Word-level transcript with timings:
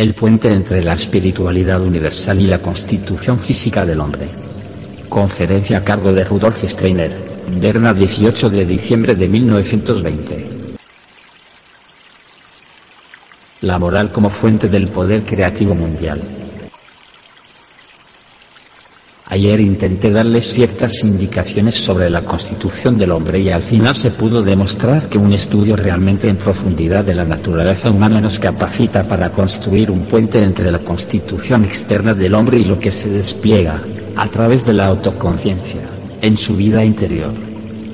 El 0.00 0.14
puente 0.14 0.48
entre 0.48 0.82
la 0.82 0.94
espiritualidad 0.94 1.82
universal 1.82 2.40
y 2.40 2.46
la 2.46 2.58
constitución 2.58 3.38
física 3.38 3.84
del 3.84 4.00
hombre. 4.00 4.30
Conferencia 5.10 5.76
a 5.76 5.84
cargo 5.84 6.10
de 6.10 6.24
Rudolf 6.24 6.64
Steiner, 6.66 7.12
Berna 7.60 7.92
18 7.92 8.48
de 8.48 8.64
diciembre 8.64 9.14
de 9.14 9.28
1920. 9.28 10.46
La 13.60 13.78
moral 13.78 14.10
como 14.10 14.30
fuente 14.30 14.70
del 14.70 14.88
poder 14.88 15.22
creativo 15.22 15.74
mundial. 15.74 16.18
Ayer 19.30 19.60
intenté 19.60 20.10
darles 20.10 20.52
ciertas 20.52 21.04
indicaciones 21.04 21.76
sobre 21.76 22.10
la 22.10 22.22
constitución 22.22 22.98
del 22.98 23.12
hombre 23.12 23.38
y 23.38 23.50
al 23.50 23.62
final 23.62 23.94
se 23.94 24.10
pudo 24.10 24.42
demostrar 24.42 25.08
que 25.08 25.18
un 25.18 25.32
estudio 25.32 25.76
realmente 25.76 26.28
en 26.28 26.36
profundidad 26.36 27.04
de 27.04 27.14
la 27.14 27.24
naturaleza 27.24 27.92
humana 27.92 28.20
nos 28.20 28.40
capacita 28.40 29.04
para 29.04 29.30
construir 29.30 29.88
un 29.92 30.00
puente 30.00 30.42
entre 30.42 30.72
la 30.72 30.80
constitución 30.80 31.62
externa 31.62 32.12
del 32.12 32.34
hombre 32.34 32.58
y 32.58 32.64
lo 32.64 32.80
que 32.80 32.90
se 32.90 33.08
despliega, 33.08 33.80
a 34.16 34.26
través 34.26 34.66
de 34.66 34.72
la 34.72 34.88
autoconciencia, 34.88 35.82
en 36.22 36.36
su 36.36 36.56
vida 36.56 36.84
interior. 36.84 37.32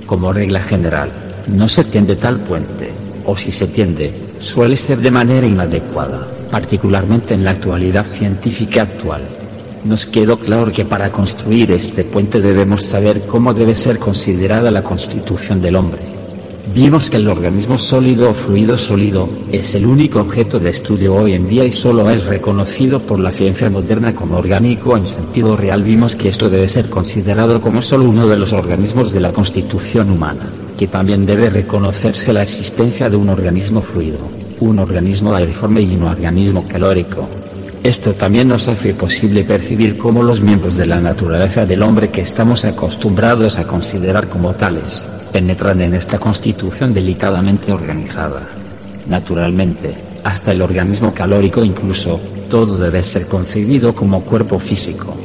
Como 0.07 0.33
regla 0.33 0.63
general, 0.63 1.11
no 1.49 1.69
se 1.69 1.85
tiende 1.85 2.17
tal 2.17 2.39
puente, 2.39 2.93
o 3.27 3.37
si 3.37 3.53
se 3.53 3.67
tiende, 3.67 4.11
suele 4.41 4.75
ser 4.75 5.01
de 5.01 5.11
manera 5.11 5.47
inadecuada, 5.47 6.27
particularmente 6.51 7.35
en 7.35 7.45
la 7.45 7.51
actualidad 7.51 8.07
científica 8.07 8.83
actual. 8.83 9.21
Nos 9.87 10.05
quedó 10.05 10.37
claro 10.37 10.73
que 10.73 10.85
para 10.85 11.13
construir 11.13 11.71
este 11.71 12.03
puente 12.03 12.41
debemos 12.41 12.83
saber 12.83 13.23
cómo 13.23 13.55
debe 13.55 13.73
ser 13.77 14.01
considerada 14.01 14.69
la 14.73 14.83
constitución 14.83 15.63
del 15.63 15.77
hombre. 15.77 16.01
Vimos 16.75 17.09
que 17.09 17.19
el 17.19 17.29
organismo 17.29 17.79
sólido 17.79 18.31
o 18.31 18.35
fluido 18.35 18.77
sólido 18.77 19.29
es 19.53 19.77
el 19.77 19.87
único 19.87 20.19
objeto 20.19 20.59
de 20.59 20.71
estudio 20.71 21.15
hoy 21.15 21.35
en 21.35 21.49
día 21.49 21.65
y 21.65 21.71
solo 21.71 22.11
es 22.11 22.25
reconocido 22.27 22.99
por 22.99 23.21
la 23.21 23.31
ciencia 23.31 23.71
moderna 23.71 24.13
como 24.13 24.39
orgánico 24.39 24.97
en 24.97 25.07
sentido 25.07 25.55
real. 25.55 25.85
Vimos 25.85 26.17
que 26.17 26.31
esto 26.31 26.51
debe 26.51 26.67
ser 26.67 26.91
considerado 26.91 27.61
como 27.61 27.81
solo 27.81 28.07
uno 28.07 28.27
de 28.27 28.39
los 28.39 28.53
organismos 28.53 29.13
de 29.13 29.21
la 29.21 29.33
constitución 29.33 30.11
humana, 30.11 30.49
que 30.77 30.89
también 30.89 31.25
debe 31.25 31.49
reconocerse 31.49 32.33
la 32.33 32.43
existencia 32.43 33.09
de 33.09 33.15
un 33.15 33.29
organismo 33.29 33.81
fluido, 33.81 34.19
un 34.59 34.81
organismo 34.81 35.33
aeriforme 35.33 35.83
y 35.83 35.95
un 35.95 36.03
organismo 36.03 36.67
calórico. 36.67 37.29
Esto 37.87 38.15
también 38.15 38.49
nos 38.49 38.67
hace 38.67 38.95
posible 38.95 39.45
percibir 39.45 39.97
cómo 39.97 40.21
los 40.21 40.41
miembros 40.41 40.75
de 40.75 40.87
la 40.87 41.01
naturaleza 41.01 41.65
del 41.65 41.85
hombre 41.85 42.09
que 42.09 42.21
estamos 42.21 42.65
acostumbrados 42.65 43.59
a 43.59 43.65
considerar 43.65 44.27
como 44.27 44.55
tales, 44.55 45.07
penetran 45.31 45.81
en 45.81 45.95
esta 45.95 46.19
constitución 46.19 46.93
delicadamente 46.93 47.73
organizada. 47.73 48.43
Naturalmente, 49.09 49.95
hasta 50.25 50.51
el 50.51 50.63
organismo 50.63 51.15
calórico 51.15 51.63
incluso, 51.63 52.21
todo 52.51 52.77
debe 52.77 53.05
ser 53.05 53.29
concebido 53.29 53.95
como 53.95 54.21
cuerpo 54.23 54.59
físico. 54.59 55.17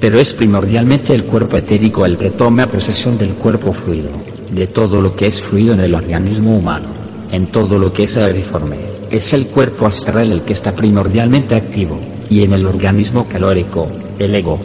Pero 0.00 0.18
es 0.18 0.34
primordialmente 0.34 1.14
el 1.14 1.22
cuerpo 1.22 1.58
etérico 1.58 2.04
el 2.04 2.16
que 2.16 2.30
toma 2.30 2.66
posesión 2.66 3.18
del 3.18 3.34
cuerpo 3.34 3.72
fluido, 3.72 4.10
de 4.50 4.66
todo 4.66 5.00
lo 5.00 5.14
que 5.14 5.28
es 5.28 5.40
fluido 5.40 5.74
en 5.74 5.80
el 5.80 5.94
organismo 5.94 6.58
humano, 6.58 6.88
en 7.30 7.46
todo 7.46 7.78
lo 7.78 7.92
que 7.92 8.02
es 8.02 8.16
aeriforme, 8.16 8.99
es 9.10 9.32
el 9.32 9.46
cuerpo 9.46 9.86
astral 9.86 10.30
el 10.30 10.42
que 10.42 10.52
está 10.52 10.72
primordialmente 10.72 11.56
activo, 11.56 11.98
y 12.28 12.44
en 12.44 12.52
el 12.52 12.64
organismo 12.64 13.26
calórico, 13.26 13.88
el 14.18 14.34
ego. 14.34 14.58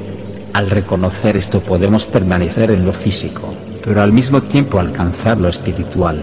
Al 0.53 0.69
reconocer 0.69 1.35
esto 1.35 1.59
podemos 1.59 2.06
permanecer 2.06 2.69
en 2.72 2.85
lo 2.85 2.94
físico, 2.94 3.53
pero 3.84 4.01
al 4.01 4.11
mismo 4.11 4.41
tiempo 4.41 4.79
alcanzar 4.79 5.39
lo 5.39 5.50
espiritual. 5.50 6.22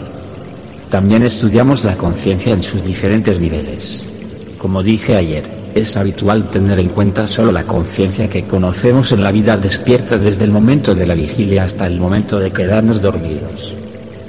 También 0.89 1.25
estudiamos 1.25 1.85
la 1.85 1.97
conciencia 1.97 2.53
en 2.53 2.63
sus 2.63 2.85
diferentes 2.85 3.41
niveles. 3.41 4.07
Como 4.57 4.83
dije 4.83 5.17
ayer, 5.17 5.45
es 5.75 5.97
habitual 5.97 6.49
tener 6.51 6.79
en 6.79 6.91
cuenta 6.91 7.27
solo 7.27 7.51
la 7.51 7.65
conciencia 7.65 8.29
que 8.29 8.45
conocemos 8.45 9.11
en 9.11 9.23
la 9.23 9.33
vida 9.33 9.57
despierta 9.57 10.19
desde 10.19 10.45
el 10.45 10.51
momento 10.51 10.95
de 10.95 11.07
la 11.07 11.15
vigilia 11.15 11.65
hasta 11.65 11.87
el 11.87 11.99
momento 11.99 12.39
de 12.39 12.51
quedarnos 12.51 13.03
dormidos. 13.03 13.75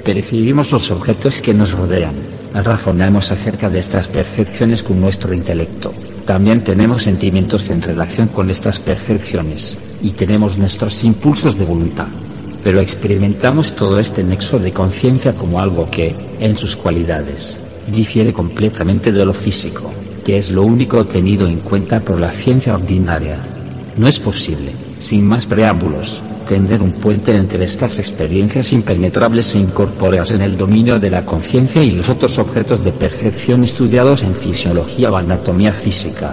Percibimos 0.02 0.72
los 0.72 0.90
objetos 0.90 1.40
que 1.40 1.54
nos 1.54 1.72
rodean, 1.72 2.14
razonamos 2.62 3.32
acerca 3.32 3.68
de 3.68 3.80
estas 3.80 4.06
percepciones 4.06 4.82
con 4.82 5.00
nuestro 5.00 5.34
intelecto. 5.34 5.92
También 6.24 6.62
tenemos 6.62 7.02
sentimientos 7.02 7.68
en 7.70 7.82
relación 7.82 8.28
con 8.28 8.50
estas 8.50 8.78
percepciones, 8.78 9.76
y 10.02 10.10
tenemos 10.10 10.58
nuestros 10.58 11.02
impulsos 11.04 11.58
de 11.58 11.64
voluntad. 11.64 12.08
Pero 12.62 12.80
experimentamos 12.80 13.74
todo 13.74 13.98
este 13.98 14.22
nexo 14.22 14.58
de 14.58 14.72
conciencia 14.72 15.34
como 15.34 15.60
algo 15.60 15.90
que, 15.90 16.16
en 16.40 16.56
sus 16.56 16.76
cualidades, 16.76 17.58
difiere 17.88 18.32
completamente 18.32 19.12
de 19.12 19.24
lo 19.24 19.34
físico, 19.34 19.92
que 20.24 20.38
es 20.38 20.50
lo 20.50 20.62
único 20.62 21.04
tenido 21.04 21.46
en 21.46 21.58
cuenta 21.58 22.00
por 22.00 22.18
la 22.18 22.30
ciencia 22.30 22.74
ordinaria. 22.74 23.38
No 23.96 24.08
es 24.08 24.18
posible, 24.18 24.72
sin 25.04 25.26
más 25.26 25.44
preámbulos, 25.44 26.22
tender 26.48 26.80
un 26.80 26.92
puente 26.92 27.36
entre 27.36 27.62
estas 27.62 27.98
experiencias 27.98 28.72
impenetrables 28.72 29.54
e 29.54 29.58
incorpóreas 29.58 30.30
en 30.30 30.40
el 30.40 30.56
dominio 30.56 30.98
de 30.98 31.10
la 31.10 31.26
conciencia 31.26 31.82
y 31.82 31.90
los 31.90 32.08
otros 32.08 32.38
objetos 32.38 32.82
de 32.82 32.92
percepción 32.92 33.64
estudiados 33.64 34.22
en 34.22 34.34
fisiología 34.34 35.12
o 35.12 35.16
anatomía 35.16 35.72
física. 35.72 36.32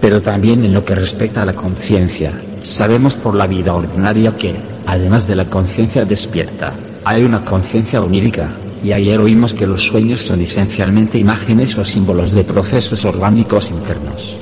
Pero 0.00 0.20
también 0.20 0.64
en 0.64 0.74
lo 0.74 0.84
que 0.84 0.96
respecta 0.96 1.42
a 1.42 1.46
la 1.46 1.52
conciencia, 1.52 2.32
sabemos 2.64 3.14
por 3.14 3.36
la 3.36 3.46
vida 3.46 3.74
ordinaria 3.74 4.32
que, 4.36 4.56
además 4.86 5.28
de 5.28 5.36
la 5.36 5.44
conciencia 5.44 6.04
despierta, 6.04 6.72
hay 7.04 7.22
una 7.22 7.44
conciencia 7.44 8.02
onírica, 8.02 8.50
y 8.82 8.92
ayer 8.92 9.20
oímos 9.20 9.54
que 9.54 9.68
los 9.68 9.84
sueños 9.84 10.22
son 10.22 10.40
esencialmente 10.40 11.16
imágenes 11.16 11.78
o 11.78 11.84
símbolos 11.84 12.32
de 12.32 12.42
procesos 12.42 13.04
orgánicos 13.04 13.70
internos. 13.70 14.39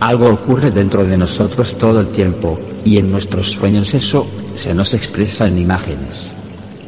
Algo 0.00 0.28
ocurre 0.28 0.70
dentro 0.70 1.04
de 1.04 1.16
nosotros 1.16 1.76
todo 1.76 2.00
el 2.00 2.08
tiempo, 2.08 2.58
y 2.84 2.98
en 2.98 3.10
nuestros 3.10 3.50
sueños 3.50 3.94
eso 3.94 4.26
se 4.54 4.74
nos 4.74 4.92
expresa 4.92 5.46
en 5.46 5.58
imágenes. 5.58 6.32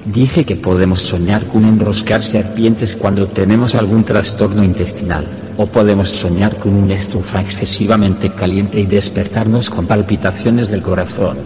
Dije 0.05 0.45
que 0.45 0.57
podemos 0.57 1.03
soñar 1.03 1.47
con 1.47 1.65
enroscar 1.65 2.23
serpientes 2.23 2.97
cuando 2.97 3.27
tenemos 3.27 3.75
algún 3.75 4.05
trastorno 4.05 4.63
intestinal, 4.63 5.27
o 5.57 5.67
podemos 5.67 6.11
soñar 6.11 6.57
con 6.57 6.75
una 6.75 6.95
estufa 6.95 7.41
excesivamente 7.41 8.29
caliente 8.31 8.81
y 8.81 8.87
despertarnos 8.87 9.71
con 9.71 9.87
palpitaciones 9.87 10.71
del 10.71 10.83
corazón. 10.83 11.39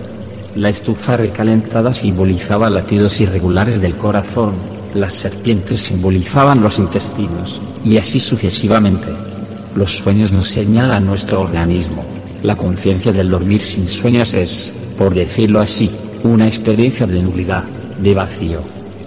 La 0.56 0.68
estufa 0.68 1.16
recalentada 1.16 1.94
simbolizaba 1.94 2.70
latidos 2.70 3.20
irregulares 3.20 3.80
del 3.80 3.94
corazón, 3.94 4.54
las 4.94 5.14
serpientes 5.14 5.80
simbolizaban 5.80 6.60
los 6.60 6.78
intestinos, 6.78 7.60
y 7.84 7.98
así 7.98 8.18
sucesivamente. 8.18 9.31
Los 9.74 9.96
sueños 9.96 10.32
nos 10.32 10.50
señalan 10.50 11.06
nuestro 11.06 11.40
organismo. 11.40 12.04
La 12.42 12.56
conciencia 12.56 13.10
del 13.12 13.30
dormir 13.30 13.62
sin 13.62 13.88
sueños 13.88 14.34
es, 14.34 14.70
por 14.98 15.14
decirlo 15.14 15.60
así, 15.60 15.90
una 16.24 16.46
experiencia 16.46 17.06
de 17.06 17.22
nulidad, 17.22 17.64
de 17.98 18.12
vacío. 18.12 18.60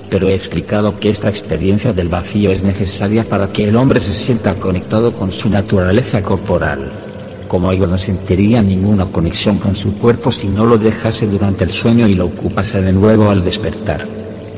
Pero 0.09 0.27
he 0.27 0.33
explicado 0.33 0.99
que 0.99 1.09
esta 1.09 1.29
experiencia 1.29 1.93
del 1.93 2.09
vacío 2.09 2.51
es 2.51 2.63
necesaria 2.63 3.23
para 3.23 3.49
que 3.49 3.67
el 3.67 3.75
hombre 3.75 3.99
se 3.99 4.13
sienta 4.13 4.55
conectado 4.55 5.13
con 5.13 5.31
su 5.31 5.49
naturaleza 5.49 6.23
corporal. 6.23 6.89
Como 7.47 7.71
ello 7.71 7.85
no 7.85 7.97
sentiría 7.97 8.63
ninguna 8.63 9.05
conexión 9.05 9.59
con 9.59 9.75
su 9.75 9.97
cuerpo 9.99 10.31
si 10.31 10.47
no 10.47 10.65
lo 10.65 10.79
dejase 10.79 11.27
durante 11.27 11.63
el 11.63 11.69
sueño 11.69 12.07
y 12.07 12.15
lo 12.15 12.25
ocupase 12.25 12.81
de 12.81 12.91
nuevo 12.91 13.29
al 13.29 13.43
despertar. 13.43 14.07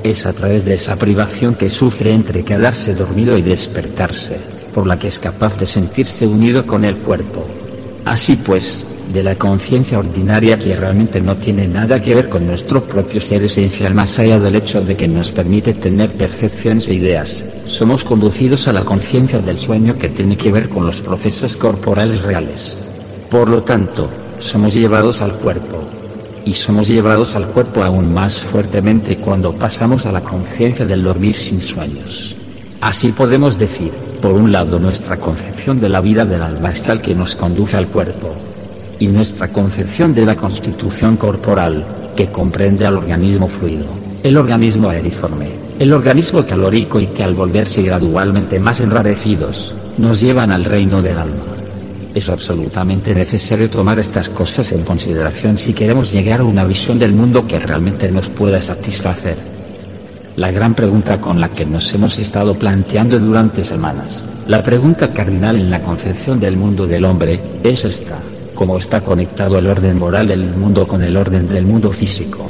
Es 0.04 0.26
a 0.26 0.32
través 0.32 0.64
de 0.64 0.76
esa 0.76 0.96
privación 0.96 1.56
que 1.56 1.70
sufre 1.70 2.14
entre 2.14 2.46
quedarse 2.46 2.96
dormido 2.96 3.38
y 3.38 3.42
despertarse, 3.42 4.38
por 4.78 4.86
la 4.86 5.00
que 5.00 5.08
es 5.08 5.18
capaz 5.18 5.58
de 5.58 5.66
sentirse 5.66 6.28
unido 6.28 6.64
con 6.64 6.86
el 6.86 6.98
cuerpo. 6.98 7.44
Así 8.06 8.36
pues, 8.36 8.86
de 9.12 9.24
la 9.24 9.34
conciencia 9.34 9.98
ordinaria 9.98 10.60
que 10.60 10.76
realmente 10.76 11.20
no 11.20 11.36
tiene 11.36 11.68
nada 11.68 12.00
que 12.00 12.14
ver 12.14 12.30
con 12.30 12.46
nuestro 12.46 12.84
propio 12.84 13.20
ser 13.20 13.42
esencial 13.42 13.96
más 13.96 14.20
allá 14.20 14.40
del 14.40 14.56
hecho 14.56 14.80
de 14.82 14.96
que 14.96 15.08
nos 15.08 15.32
permite 15.32 15.74
tener 15.74 16.12
percepciones 16.12 16.90
e 16.90 16.94
ideas, 16.94 17.44
somos 17.66 18.04
conducidos 18.04 18.68
a 18.68 18.74
la 18.74 18.86
conciencia 18.86 19.40
del 19.40 19.58
sueño 19.58 19.98
que 19.98 20.10
tiene 20.10 20.38
que 20.38 20.52
ver 20.52 20.70
con 20.70 20.86
los 20.86 21.02
procesos 21.02 21.58
corporales 21.58 22.22
reales. 22.22 22.78
Por 23.32 23.50
lo 23.50 23.64
tanto, 23.64 24.08
somos 24.38 24.76
llevados 24.76 25.24
al 25.24 25.34
cuerpo. 25.34 25.82
Y 26.46 26.54
somos 26.54 26.88
llevados 26.88 27.36
al 27.36 27.48
cuerpo 27.48 27.82
aún 27.82 28.14
más 28.14 28.40
fuertemente 28.40 29.18
cuando 29.18 29.54
pasamos 29.54 30.06
a 30.06 30.12
la 30.12 30.22
conciencia 30.22 30.86
del 30.86 31.02
dormir 31.02 31.36
sin 31.36 31.62
sueños. 31.62 32.36
Así 32.80 33.12
podemos 33.12 33.58
decir, 33.58 33.92
por 34.18 34.34
un 34.34 34.52
lado 34.52 34.80
nuestra 34.80 35.18
concepción 35.18 35.80
de 35.80 35.90
la 35.90 36.02
vida 36.02 36.26
del 36.26 36.42
alma 36.42 36.72
es 36.72 36.82
tal 36.84 37.02
que 37.02 37.16
nos 37.16 37.36
conduce 37.36 37.78
al 37.78 37.88
cuerpo. 37.88 38.36
Y 39.00 39.08
nuestra 39.08 39.50
concepción 39.50 40.14
de 40.14 40.26
la 40.26 40.36
constitución 40.36 41.18
corporal, 41.18 41.86
que 42.16 42.28
comprende 42.28 42.86
al 42.86 42.98
organismo 42.98 43.48
fluido, 43.48 43.86
el 44.24 44.38
organismo 44.38 44.90
aeriforme, 44.90 45.50
el 45.78 45.94
organismo 45.94 46.44
calórico 46.46 47.00
y 47.00 47.08
que 47.08 47.24
al 47.24 47.36
volverse 47.36 47.84
gradualmente 47.84 48.60
más 48.60 48.82
enrarecidos, 48.82 49.76
nos 49.98 50.20
llevan 50.20 50.52
al 50.52 50.66
reino 50.66 51.02
del 51.02 51.20
alma. 51.20 51.44
Es 52.16 52.30
absolutamente 52.30 53.14
necesario 53.14 53.70
tomar 53.70 54.00
estas 54.00 54.30
cosas 54.30 54.72
en 54.72 54.84
consideración 54.84 55.58
si 55.58 55.74
queremos 55.74 56.12
llegar 56.12 56.40
a 56.40 56.46
una 56.46 56.66
visión 56.66 56.98
del 56.98 57.14
mundo 57.14 57.46
que 57.46 57.60
realmente 57.60 58.12
nos 58.12 58.30
pueda 58.30 58.62
satisfacer. 58.62 59.57
La 60.38 60.52
gran 60.52 60.76
pregunta 60.76 61.20
con 61.20 61.42
la 61.42 61.50
que 61.50 61.66
nos 61.66 61.92
hemos 61.96 62.20
estado 62.20 62.54
planteando 62.54 63.18
durante 63.18 63.66
semanas, 63.66 64.24
la 64.48 64.62
pregunta 64.62 65.10
cardinal 65.10 65.56
en 65.56 65.72
la 65.72 65.82
concepción 65.82 66.40
del 66.40 66.56
mundo 66.56 66.86
del 66.86 67.06
hombre, 67.06 67.42
es 67.64 67.86
esta. 67.86 68.20
¿Cómo 68.54 68.78
está 68.78 69.02
conectado 69.02 69.58
el 69.58 69.66
orden 69.66 69.98
moral 69.98 70.28
del 70.28 70.54
mundo 70.54 70.88
con 70.88 71.02
el 71.02 71.18
orden 71.18 71.50
del 71.50 71.66
mundo 71.66 71.92
físico? 71.92 72.48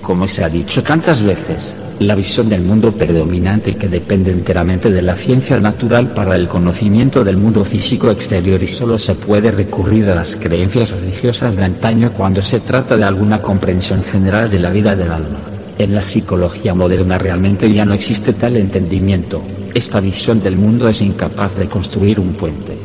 Como 0.00 0.28
se 0.28 0.44
ha 0.44 0.48
dicho 0.48 0.84
tantas 0.84 1.24
veces, 1.24 1.76
la 1.98 2.14
visión 2.14 2.48
del 2.48 2.62
mundo 2.62 2.92
predominante 2.92 3.74
que 3.74 3.88
depende 3.88 4.30
enteramente 4.30 4.92
de 4.92 5.02
la 5.02 5.16
ciencia 5.16 5.58
natural 5.58 6.14
para 6.14 6.36
el 6.36 6.46
conocimiento 6.46 7.24
del 7.24 7.36
mundo 7.36 7.64
físico 7.64 8.12
exterior 8.12 8.62
y 8.62 8.68
solo 8.68 8.96
se 8.96 9.16
puede 9.16 9.50
recurrir 9.50 10.08
a 10.08 10.14
las 10.14 10.36
creencias 10.36 10.90
religiosas 10.90 11.56
de 11.56 11.64
antaño 11.64 12.12
cuando 12.12 12.42
se 12.42 12.60
trata 12.60 12.96
de 12.96 13.02
alguna 13.02 13.42
comprensión 13.42 14.04
general 14.04 14.48
de 14.48 14.60
la 14.60 14.70
vida 14.70 14.94
del 14.94 15.10
alma. 15.10 15.53
En 15.76 15.92
la 15.92 16.00
psicología 16.00 16.72
moderna 16.72 17.18
realmente 17.18 17.72
ya 17.72 17.84
no 17.84 17.94
existe 17.94 18.32
tal 18.32 18.56
entendimiento, 18.56 19.42
esta 19.74 19.98
visión 19.98 20.40
del 20.40 20.56
mundo 20.56 20.88
es 20.88 21.00
incapaz 21.00 21.56
de 21.56 21.66
construir 21.66 22.20
un 22.20 22.32
puente. 22.34 22.78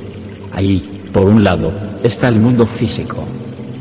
Ahí, 0.54 0.84
por 1.14 1.26
un 1.28 1.44
lado, 1.44 1.72
está 2.04 2.30
el 2.30 2.40
mundo 2.40 2.66
físico. 2.66 3.24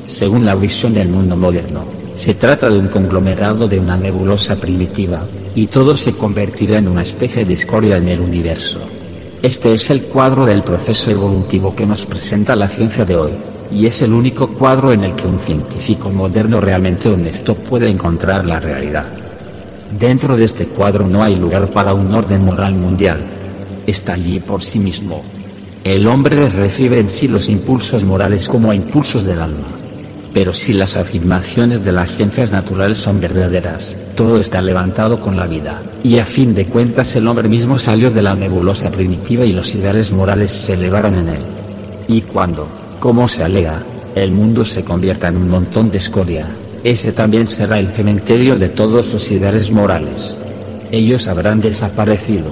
Según 0.06 0.44
la 0.44 0.54
visión 0.54 0.92
del 0.92 1.08
mundo 1.08 1.36
moderno, 1.36 1.84
se 2.18 2.34
trata 2.34 2.68
de 2.68 2.78
un 2.78 2.88
conglomerado 2.88 3.66
de 3.66 3.80
una 3.80 3.96
nebulosa 3.96 4.56
primitiva, 4.56 5.22
y 5.54 5.68
todo 5.68 5.96
se 5.96 6.12
convertirá 6.12 6.76
en 6.76 6.88
una 6.88 7.02
especie 7.02 7.46
de 7.46 7.54
escoria 7.54 7.96
en 7.96 8.08
el 8.08 8.20
universo. 8.20 8.80
Este 9.42 9.72
es 9.72 9.88
el 9.88 10.02
cuadro 10.02 10.44
del 10.44 10.62
proceso 10.62 11.10
evolutivo 11.10 11.74
que 11.74 11.86
nos 11.86 12.04
presenta 12.04 12.54
la 12.54 12.68
ciencia 12.68 13.06
de 13.06 13.16
hoy 13.16 13.32
y 13.70 13.86
es 13.86 14.02
el 14.02 14.12
único 14.12 14.48
cuadro 14.48 14.92
en 14.92 15.04
el 15.04 15.14
que 15.14 15.26
un 15.26 15.38
científico 15.38 16.10
moderno 16.10 16.60
realmente 16.60 17.08
honesto 17.08 17.54
puede 17.54 17.90
encontrar 17.90 18.46
la 18.46 18.60
realidad. 18.60 19.04
Dentro 19.98 20.36
de 20.36 20.44
este 20.44 20.66
cuadro 20.66 21.06
no 21.06 21.22
hay 21.22 21.36
lugar 21.36 21.68
para 21.70 21.94
un 21.94 22.14
orden 22.14 22.44
moral 22.44 22.74
mundial. 22.74 23.20
Está 23.86 24.14
allí 24.14 24.38
por 24.38 24.62
sí 24.62 24.78
mismo. 24.78 25.22
El 25.84 26.06
hombre 26.06 26.50
recibe 26.50 26.98
en 26.98 27.08
sí 27.08 27.28
los 27.28 27.48
impulsos 27.48 28.04
morales 28.04 28.48
como 28.48 28.72
impulsos 28.72 29.24
del 29.24 29.40
alma. 29.40 29.66
Pero 30.34 30.52
si 30.52 30.74
las 30.74 30.96
afirmaciones 30.96 31.84
de 31.84 31.92
las 31.92 32.14
ciencias 32.14 32.52
naturales 32.52 32.98
son 32.98 33.18
verdaderas, 33.18 33.96
todo 34.14 34.38
está 34.38 34.60
levantado 34.60 35.18
con 35.20 35.36
la 35.36 35.46
vida, 35.46 35.80
y 36.04 36.18
a 36.18 36.26
fin 36.26 36.54
de 36.54 36.66
cuentas 36.66 37.16
el 37.16 37.26
hombre 37.26 37.48
mismo 37.48 37.78
salió 37.78 38.10
de 38.10 38.22
la 38.22 38.34
nebulosa 38.34 38.90
primitiva 38.90 39.44
y 39.46 39.52
los 39.52 39.74
ideales 39.74 40.12
morales 40.12 40.50
se 40.50 40.74
elevaron 40.74 41.14
en 41.14 41.28
él. 41.30 41.40
Y 42.08 42.20
cuando, 42.20 42.68
como 43.00 43.28
se 43.28 43.44
alega, 43.44 43.82
el 44.14 44.32
mundo 44.32 44.64
se 44.64 44.84
convierta 44.84 45.28
en 45.28 45.36
un 45.36 45.48
montón 45.48 45.90
de 45.90 45.98
escoria, 45.98 46.46
ese 46.84 47.12
también 47.12 47.46
será 47.46 47.78
el 47.78 47.88
cementerio 47.88 48.56
de 48.56 48.68
todos 48.68 49.12
los 49.12 49.30
ideales 49.30 49.70
morales. 49.70 50.36
Ellos 50.92 51.26
habrán 51.26 51.60
desaparecido. 51.60 52.50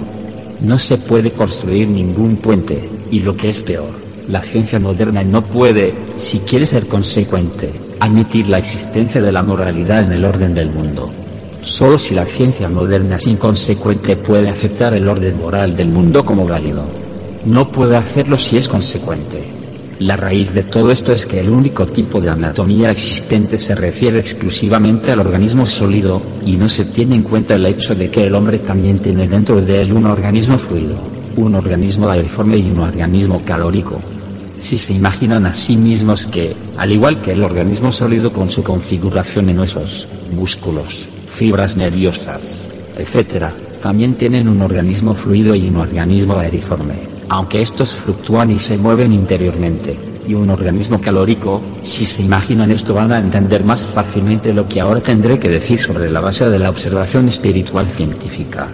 No 0.60 0.78
se 0.78 0.98
puede 0.98 1.31
construir 1.31 1.88
ningún 1.88 2.37
puente, 2.37 2.88
y 3.10 3.20
lo 3.20 3.37
que 3.37 3.50
es 3.50 3.60
peor, 3.60 3.90
la 4.28 4.40
ciencia 4.40 4.81
moderna 4.81 5.22
no 5.22 5.43
puede, 5.43 5.94
si 6.19 6.40
quiere 6.40 6.66
ser 6.66 6.87
consecuente, 6.87 7.70
admitir 8.00 8.48
la 8.48 8.58
existencia 8.58 9.22
de 9.22 9.32
la 9.32 9.43
moralidad 9.43 10.04
en 10.04 10.12
el 10.12 10.25
orden 10.25 10.54
del 10.54 10.70
mundo. 10.70 11.10
Solo 11.62 11.98
si 11.98 12.14
la 12.14 12.25
ciencia 12.25 12.69
moderna 12.69 13.16
es 13.16 13.26
inconsecuente 13.26 14.16
puede 14.16 14.48
aceptar 14.48 14.94
el 14.94 15.08
orden 15.08 15.38
moral 15.38 15.76
del 15.76 15.88
mundo 15.88 16.25
como 16.25 16.46
válido. 16.46 16.84
No 17.44 17.69
puede 17.69 17.96
hacerlo 17.96 18.38
si 18.38 18.56
es 18.56 18.69
consecuente. 18.69 19.56
La 20.00 20.14
raíz 20.14 20.52
de 20.52 20.62
todo 20.62 20.90
esto 20.90 21.12
es 21.12 21.25
que 21.25 21.40
el 21.40 21.48
único 21.48 21.87
tipo 21.87 22.20
de 22.20 22.28
anatomía 22.28 22.90
existente 22.90 23.56
se 23.56 23.75
refiere 23.75 24.19
exclusivamente 24.19 25.10
al 25.10 25.20
organismo 25.20 25.64
sólido, 25.64 26.20
y 26.44 26.58
no 26.58 26.69
se 26.69 26.84
tiene 26.84 27.16
en 27.16 27.22
cuenta 27.22 27.54
el 27.54 27.64
hecho 27.64 27.94
de 27.94 28.10
que 28.10 28.26
el 28.26 28.34
hombre 28.34 28.58
también 28.58 28.98
tiene 28.98 29.26
dentro 29.26 29.58
de 29.58 29.81
él 29.81 29.94
un 29.94 30.04
organismo 30.04 30.58
fluido, 30.58 30.98
un 31.37 31.54
organismo 31.54 32.10
aeriforme 32.10 32.58
y 32.58 32.70
un 32.70 32.81
organismo 32.81 33.43
calórico. 33.43 33.98
Si 34.60 34.76
se 34.76 34.93
imaginan 34.93 35.46
a 35.46 35.54
sí 35.54 35.78
mismos 35.78 36.26
que, 36.26 36.54
al 36.76 36.93
igual 36.93 37.19
que 37.22 37.32
el 37.32 37.43
organismo 37.43 37.90
sólido 37.90 38.31
con 38.31 38.50
su 38.50 38.62
configuración 38.62 39.48
en 39.48 39.60
huesos, 39.60 40.08
músculos, 40.34 41.06
fibras 41.26 41.75
nerviosas, 41.75 42.69
etc., 42.98 43.46
también 43.82 44.12
tienen 44.12 44.46
un 44.46 44.60
organismo 44.60 45.14
fluido 45.14 45.54
y 45.54 45.69
un 45.69 45.76
organismo 45.76 46.37
aeriforme 46.37 47.15
aunque 47.28 47.61
estos 47.61 47.94
fluctúan 47.94 48.50
y 48.50 48.58
se 48.58 48.76
mueven 48.76 49.12
interiormente, 49.12 49.99
y 50.26 50.34
un 50.34 50.50
organismo 50.50 51.00
calórico, 51.00 51.62
si 51.82 52.05
se 52.05 52.23
imaginan 52.23 52.70
esto 52.70 52.94
van 52.94 53.12
a 53.12 53.19
entender 53.19 53.64
más 53.64 53.84
fácilmente 53.84 54.52
lo 54.52 54.69
que 54.69 54.81
ahora 54.81 55.00
tendré 55.00 55.38
que 55.38 55.49
decir 55.49 55.78
sobre 55.78 56.11
la 56.11 56.20
base 56.20 56.49
de 56.49 56.58
la 56.58 56.70
observación 56.70 57.28
espiritual 57.28 57.87
científica. 57.87 58.69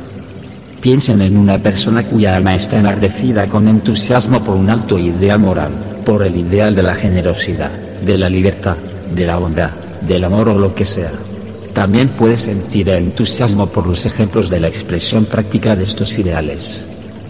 Piensen 0.81 1.23
en 1.23 1.37
una 1.37 1.59
persona 1.59 2.03
cuya 2.03 2.37
alma 2.37 2.55
está 2.55 2.79
enardecida 2.79 3.47
con 3.47 3.69
entusiasmo 3.69 4.43
por 4.43 4.57
un 4.57 4.69
alto 4.71 4.99
ideal 4.99 5.39
moral, 5.39 5.71
por 6.05 6.27
el 6.27 6.37
ideal 6.37 6.75
de 6.75 6.83
la 6.83 6.95
generosidad, 6.95 7.71
de 7.71 8.19
la 8.19 8.29
libertad, 8.29 8.77
de 9.15 9.27
la 9.27 9.37
bondad, 9.37 9.71
del 10.01 10.25
amor 10.25 10.49
o 10.49 10.59
lo 10.59 10.75
que 10.75 10.85
sea. 10.85 11.13
También 11.73 12.09
puede 12.09 12.37
sentir 12.37 12.89
entusiasmo 12.89 13.67
por 13.67 13.87
los 13.87 14.05
ejemplos 14.05 14.51
de 14.51 14.61
la 14.61 14.69
expresión 14.69 15.25
práctica 15.25 15.77
de 15.77 15.85
estos 15.85 16.19
ideales 16.19 16.85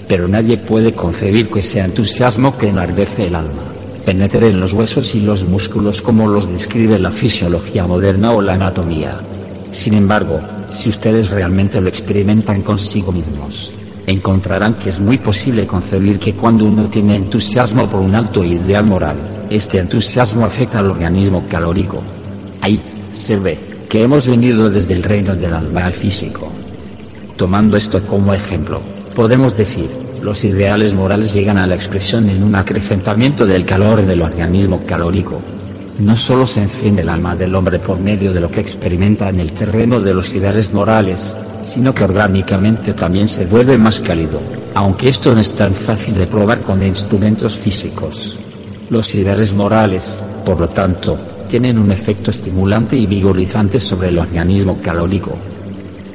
pero 0.09 0.29
nadie 0.29 0.57
puede 0.57 0.93
concebir 0.93 1.49
que 1.49 1.61
ese 1.61 1.81
entusiasmo 1.81 2.57
que 2.57 2.69
enardece 2.69 3.27
el 3.27 3.37
alma 3.37 3.73
penetre 4.05 4.49
en 4.49 4.61
los 4.61 4.73
huesos 4.73 5.15
y 5.15 5.21
los 5.21 5.45
músculos 5.49 6.03
como 6.03 6.29
los 6.29 6.51
describe 6.51 6.99
la 6.99 7.11
fisiología 7.11 7.87
moderna 7.87 8.33
o 8.33 8.43
la 8.43 8.55
anatomía. 8.55 9.19
Sin 9.73 9.95
embargo, 9.95 10.41
si 10.73 10.89
ustedes 10.89 11.31
realmente 11.31 11.81
lo 11.81 11.89
experimentan 11.89 12.63
consigo 12.63 13.13
mismos, 13.13 13.73
encontrarán 14.07 14.75
que 14.75 14.91
es 14.91 14.99
muy 14.99 15.19
posible 15.19 15.67
concebir 15.67 16.19
que 16.19 16.35
cuando 16.35 16.65
uno 16.65 16.87
tiene 16.87 17.17
entusiasmo 17.17 17.87
por 17.89 18.01
un 18.01 18.15
alto 18.15 18.45
ideal 18.45 18.85
moral, 18.85 19.17
este 19.51 19.79
entusiasmo 19.79 20.45
afecta 20.45 20.81
al 20.81 20.91
organismo 20.91 21.45
calórico. 21.49 22.03
Ahí, 22.61 22.81
se 23.13 23.37
ve, 23.37 23.59
que 23.89 24.03
hemos 24.03 24.27
venido 24.27 24.69
desde 24.69 24.95
el 24.95 25.03
reino 25.03 25.37
del 25.37 25.55
alma 25.55 25.87
al 25.87 25.93
físico. 25.93 26.51
Tomando 27.37 27.77
esto 27.77 28.03
como 28.03 28.35
ejemplo, 28.35 28.81
podemos 29.15 29.57
decir, 29.57 29.91
los 30.23 30.45
ideales 30.45 30.95
morales 30.95 31.33
llegan 31.33 31.59
a 31.59 31.67
la 31.67 31.75
expresión 31.75 32.29
en 32.29 32.43
un 32.43 32.55
acrecentamiento 32.55 33.47
del 33.47 33.65
calor 33.65 34.05
del 34.05 34.23
organismo 34.23 34.83
calórico. 34.87 35.41
No 35.99 36.17
solo 36.17 36.47
se 36.47 36.63
enciende 36.63 37.03
el 37.03 37.09
alma 37.09 37.37
del 37.37 37.55
hombre 37.55 37.79
por 37.79 37.99
medio 37.99 38.33
de 38.33 38.41
lo 38.41 38.51
que 38.51 38.61
experimenta 38.61 39.29
en 39.29 39.41
el 39.41 39.53
terreno 39.53 40.01
de 40.01 40.15
los 40.15 40.33
ideales 40.33 40.73
morales, 40.73 41.37
sino 41.67 41.95
que 41.95 42.05
orgánicamente 42.05 42.93
también 42.95 43.29
se 43.29 43.47
vuelve 43.47 43.77
más 43.79 44.01
cálido, 44.01 44.41
aunque 44.75 45.09
esto 45.09 45.35
no 45.35 45.41
es 45.41 45.55
tan 45.55 45.75
fácil 45.75 46.15
de 46.15 46.27
probar 46.27 46.61
con 46.61 46.83
instrumentos 46.83 47.57
físicos. 47.57 48.37
Los 48.91 49.15
ideales 49.15 49.53
morales, 49.53 50.19
por 50.45 50.61
lo 50.61 50.69
tanto, 50.69 51.19
tienen 51.49 51.79
un 51.79 51.93
efecto 51.93 52.31
estimulante 52.31 52.97
y 52.97 53.07
vigorizante 53.07 53.79
sobre 53.79 54.09
el 54.09 54.19
organismo 54.19 54.79
calórico. 54.81 55.37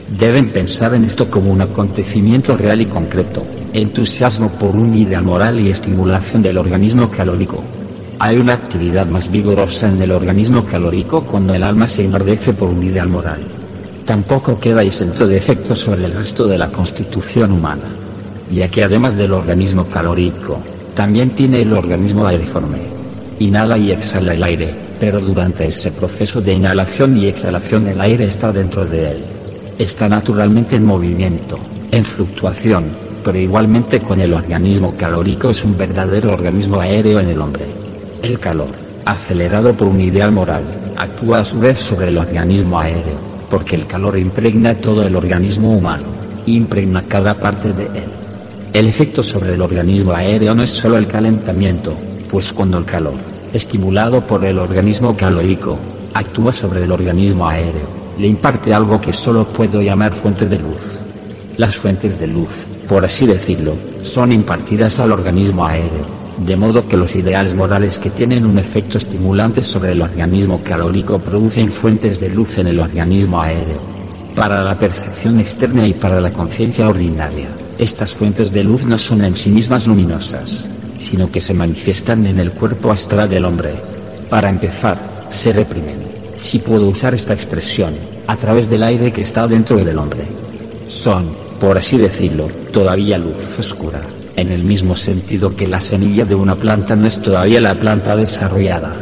Deben 0.09 0.49
pensar 0.49 0.93
en 0.93 1.03
esto 1.03 1.29
como 1.29 1.51
un 1.51 1.61
acontecimiento 1.61 2.55
real 2.55 2.79
y 2.79 2.85
concreto, 2.85 3.43
entusiasmo 3.73 4.49
por 4.51 4.75
un 4.75 4.95
ideal 4.95 5.23
moral 5.23 5.59
y 5.59 5.69
estimulación 5.69 6.41
del 6.41 6.57
organismo 6.57 7.09
calórico. 7.09 7.61
Hay 8.19 8.37
una 8.37 8.53
actividad 8.53 9.05
más 9.07 9.29
vigorosa 9.29 9.89
en 9.89 10.01
el 10.01 10.11
organismo 10.11 10.63
calórico 10.63 11.23
cuando 11.23 11.53
el 11.53 11.61
alma 11.61 11.89
se 11.89 12.05
enardece 12.05 12.53
por 12.53 12.69
un 12.69 12.81
ideal 12.83 13.09
moral. 13.09 13.41
Tampoco 14.05 14.57
queda 14.57 14.81
exento 14.81 15.27
de 15.27 15.37
efecto 15.37 15.75
sobre 15.75 16.05
el 16.05 16.13
resto 16.13 16.47
de 16.47 16.57
la 16.57 16.71
constitución 16.71 17.51
humana, 17.51 17.83
ya 18.49 18.69
que 18.69 18.85
además 18.85 19.17
del 19.17 19.33
organismo 19.33 19.85
calórico, 19.87 20.57
también 20.95 21.31
tiene 21.31 21.61
el 21.63 21.73
organismo 21.73 22.25
aeriforme. 22.25 22.79
Inhala 23.39 23.77
y 23.77 23.91
exhala 23.91 24.33
el 24.33 24.41
aire, 24.41 24.73
pero 25.01 25.19
durante 25.19 25.67
ese 25.67 25.91
proceso 25.91 26.39
de 26.39 26.53
inhalación 26.53 27.17
y 27.17 27.27
exhalación 27.27 27.87
el 27.87 27.99
aire 27.99 28.25
está 28.25 28.53
dentro 28.53 28.85
de 28.85 29.11
él. 29.11 29.36
Está 29.77 30.09
naturalmente 30.09 30.75
en 30.75 30.85
movimiento, 30.85 31.59
en 31.91 32.03
fluctuación, 32.03 32.85
pero 33.23 33.37
igualmente 33.37 33.99
con 33.99 34.19
el 34.19 34.33
organismo 34.33 34.95
calórico 34.97 35.51
es 35.51 35.63
un 35.63 35.77
verdadero 35.77 36.33
organismo 36.33 36.79
aéreo 36.79 37.19
en 37.19 37.29
el 37.29 37.39
hombre. 37.39 37.65
El 38.23 38.39
calor, 38.39 38.69
acelerado 39.05 39.73
por 39.73 39.87
un 39.87 40.01
ideal 40.01 40.31
moral, 40.31 40.63
actúa 40.97 41.39
a 41.39 41.45
su 41.45 41.59
vez 41.59 41.79
sobre 41.79 42.07
el 42.07 42.17
organismo 42.17 42.79
aéreo, 42.79 43.19
porque 43.51 43.75
el 43.75 43.85
calor 43.85 44.17
impregna 44.17 44.73
todo 44.73 45.05
el 45.05 45.15
organismo 45.15 45.73
humano, 45.73 46.07
impregna 46.47 47.03
cada 47.03 47.35
parte 47.35 47.71
de 47.71 47.83
él. 47.83 48.09
El 48.73 48.87
efecto 48.87 49.21
sobre 49.21 49.53
el 49.53 49.61
organismo 49.61 50.13
aéreo 50.13 50.55
no 50.55 50.63
es 50.63 50.71
solo 50.71 50.97
el 50.97 51.05
calentamiento, 51.05 51.93
pues 52.31 52.51
cuando 52.51 52.79
el 52.79 52.85
calor, 52.85 53.15
estimulado 53.53 54.21
por 54.21 54.43
el 54.43 54.57
organismo 54.57 55.15
calórico, 55.15 55.77
actúa 56.15 56.51
sobre 56.51 56.83
el 56.83 56.91
organismo 56.91 57.47
aéreo, 57.47 58.06
le 58.19 58.27
imparte 58.27 58.73
algo 58.73 58.99
que 58.99 59.13
solo 59.13 59.45
puedo 59.45 59.81
llamar 59.81 60.13
fuente 60.13 60.47
de 60.47 60.59
luz. 60.59 60.99
Las 61.57 61.75
fuentes 61.75 62.19
de 62.19 62.27
luz, 62.27 62.49
por 62.87 63.05
así 63.05 63.25
decirlo, 63.25 63.75
son 64.03 64.31
impartidas 64.31 64.99
al 64.99 65.11
organismo 65.11 65.65
aéreo, 65.65 66.05
de 66.45 66.55
modo 66.55 66.87
que 66.87 66.97
los 66.97 67.15
ideales 67.15 67.53
morales 67.53 67.97
que 67.99 68.09
tienen 68.09 68.45
un 68.45 68.59
efecto 68.59 68.97
estimulante 68.97 69.63
sobre 69.63 69.91
el 69.91 70.01
organismo 70.01 70.61
calórico 70.63 71.19
producen 71.19 71.71
fuentes 71.71 72.19
de 72.19 72.29
luz 72.29 72.57
en 72.57 72.67
el 72.67 72.79
organismo 72.79 73.41
aéreo. 73.41 73.79
Para 74.35 74.63
la 74.63 74.75
percepción 74.75 75.39
externa 75.39 75.87
y 75.87 75.93
para 75.93 76.21
la 76.21 76.31
conciencia 76.31 76.87
ordinaria, 76.87 77.47
estas 77.77 78.11
fuentes 78.11 78.51
de 78.51 78.63
luz 78.63 78.85
no 78.85 78.97
son 78.97 79.23
en 79.23 79.35
sí 79.35 79.49
mismas 79.49 79.87
luminosas, 79.87 80.67
sino 80.99 81.29
que 81.31 81.41
se 81.41 81.53
manifiestan 81.53 82.25
en 82.25 82.39
el 82.39 82.51
cuerpo 82.51 82.91
astral 82.91 83.29
del 83.29 83.45
hombre. 83.45 83.73
Para 84.29 84.49
empezar, 84.49 84.99
se 85.31 85.53
reprimen, 85.53 86.16
si 86.39 86.59
puedo 86.59 86.87
usar 86.87 87.13
esta 87.13 87.33
expresión, 87.33 87.93
a 88.27 88.35
través 88.35 88.69
del 88.69 88.83
aire 88.83 89.11
que 89.11 89.21
está 89.21 89.47
dentro 89.47 89.77
del 89.77 89.97
hombre. 89.97 90.21
Son, 90.87 91.25
por 91.59 91.77
así 91.77 91.97
decirlo, 91.97 92.47
todavía 92.71 93.17
luz 93.17 93.59
oscura, 93.59 94.01
en 94.35 94.51
el 94.51 94.63
mismo 94.63 94.95
sentido 94.95 95.55
que 95.55 95.67
la 95.67 95.81
semilla 95.81 96.25
de 96.25 96.35
una 96.35 96.55
planta 96.55 96.95
no 96.95 97.07
es 97.07 97.21
todavía 97.21 97.59
la 97.59 97.75
planta 97.75 98.15
desarrollada. 98.15 98.93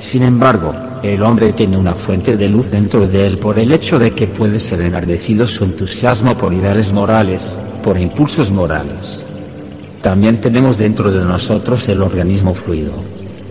Sin 0.00 0.22
embargo, 0.22 0.72
el 1.02 1.22
hombre 1.22 1.52
tiene 1.52 1.76
una 1.76 1.94
fuente 1.94 2.36
de 2.36 2.48
luz 2.48 2.70
dentro 2.70 3.06
de 3.06 3.26
él 3.26 3.38
por 3.38 3.58
el 3.58 3.72
hecho 3.72 3.98
de 3.98 4.10
que 4.12 4.26
puede 4.26 4.60
ser 4.60 4.80
enardecido 4.82 5.46
su 5.46 5.64
entusiasmo 5.64 6.36
por 6.36 6.52
ideales 6.52 6.92
morales, 6.92 7.58
por 7.82 7.98
impulsos 7.98 8.50
morales. 8.50 9.20
También 10.02 10.40
tenemos 10.40 10.78
dentro 10.78 11.10
de 11.10 11.24
nosotros 11.24 11.88
el 11.88 12.02
organismo 12.02 12.54
fluido. 12.54 12.92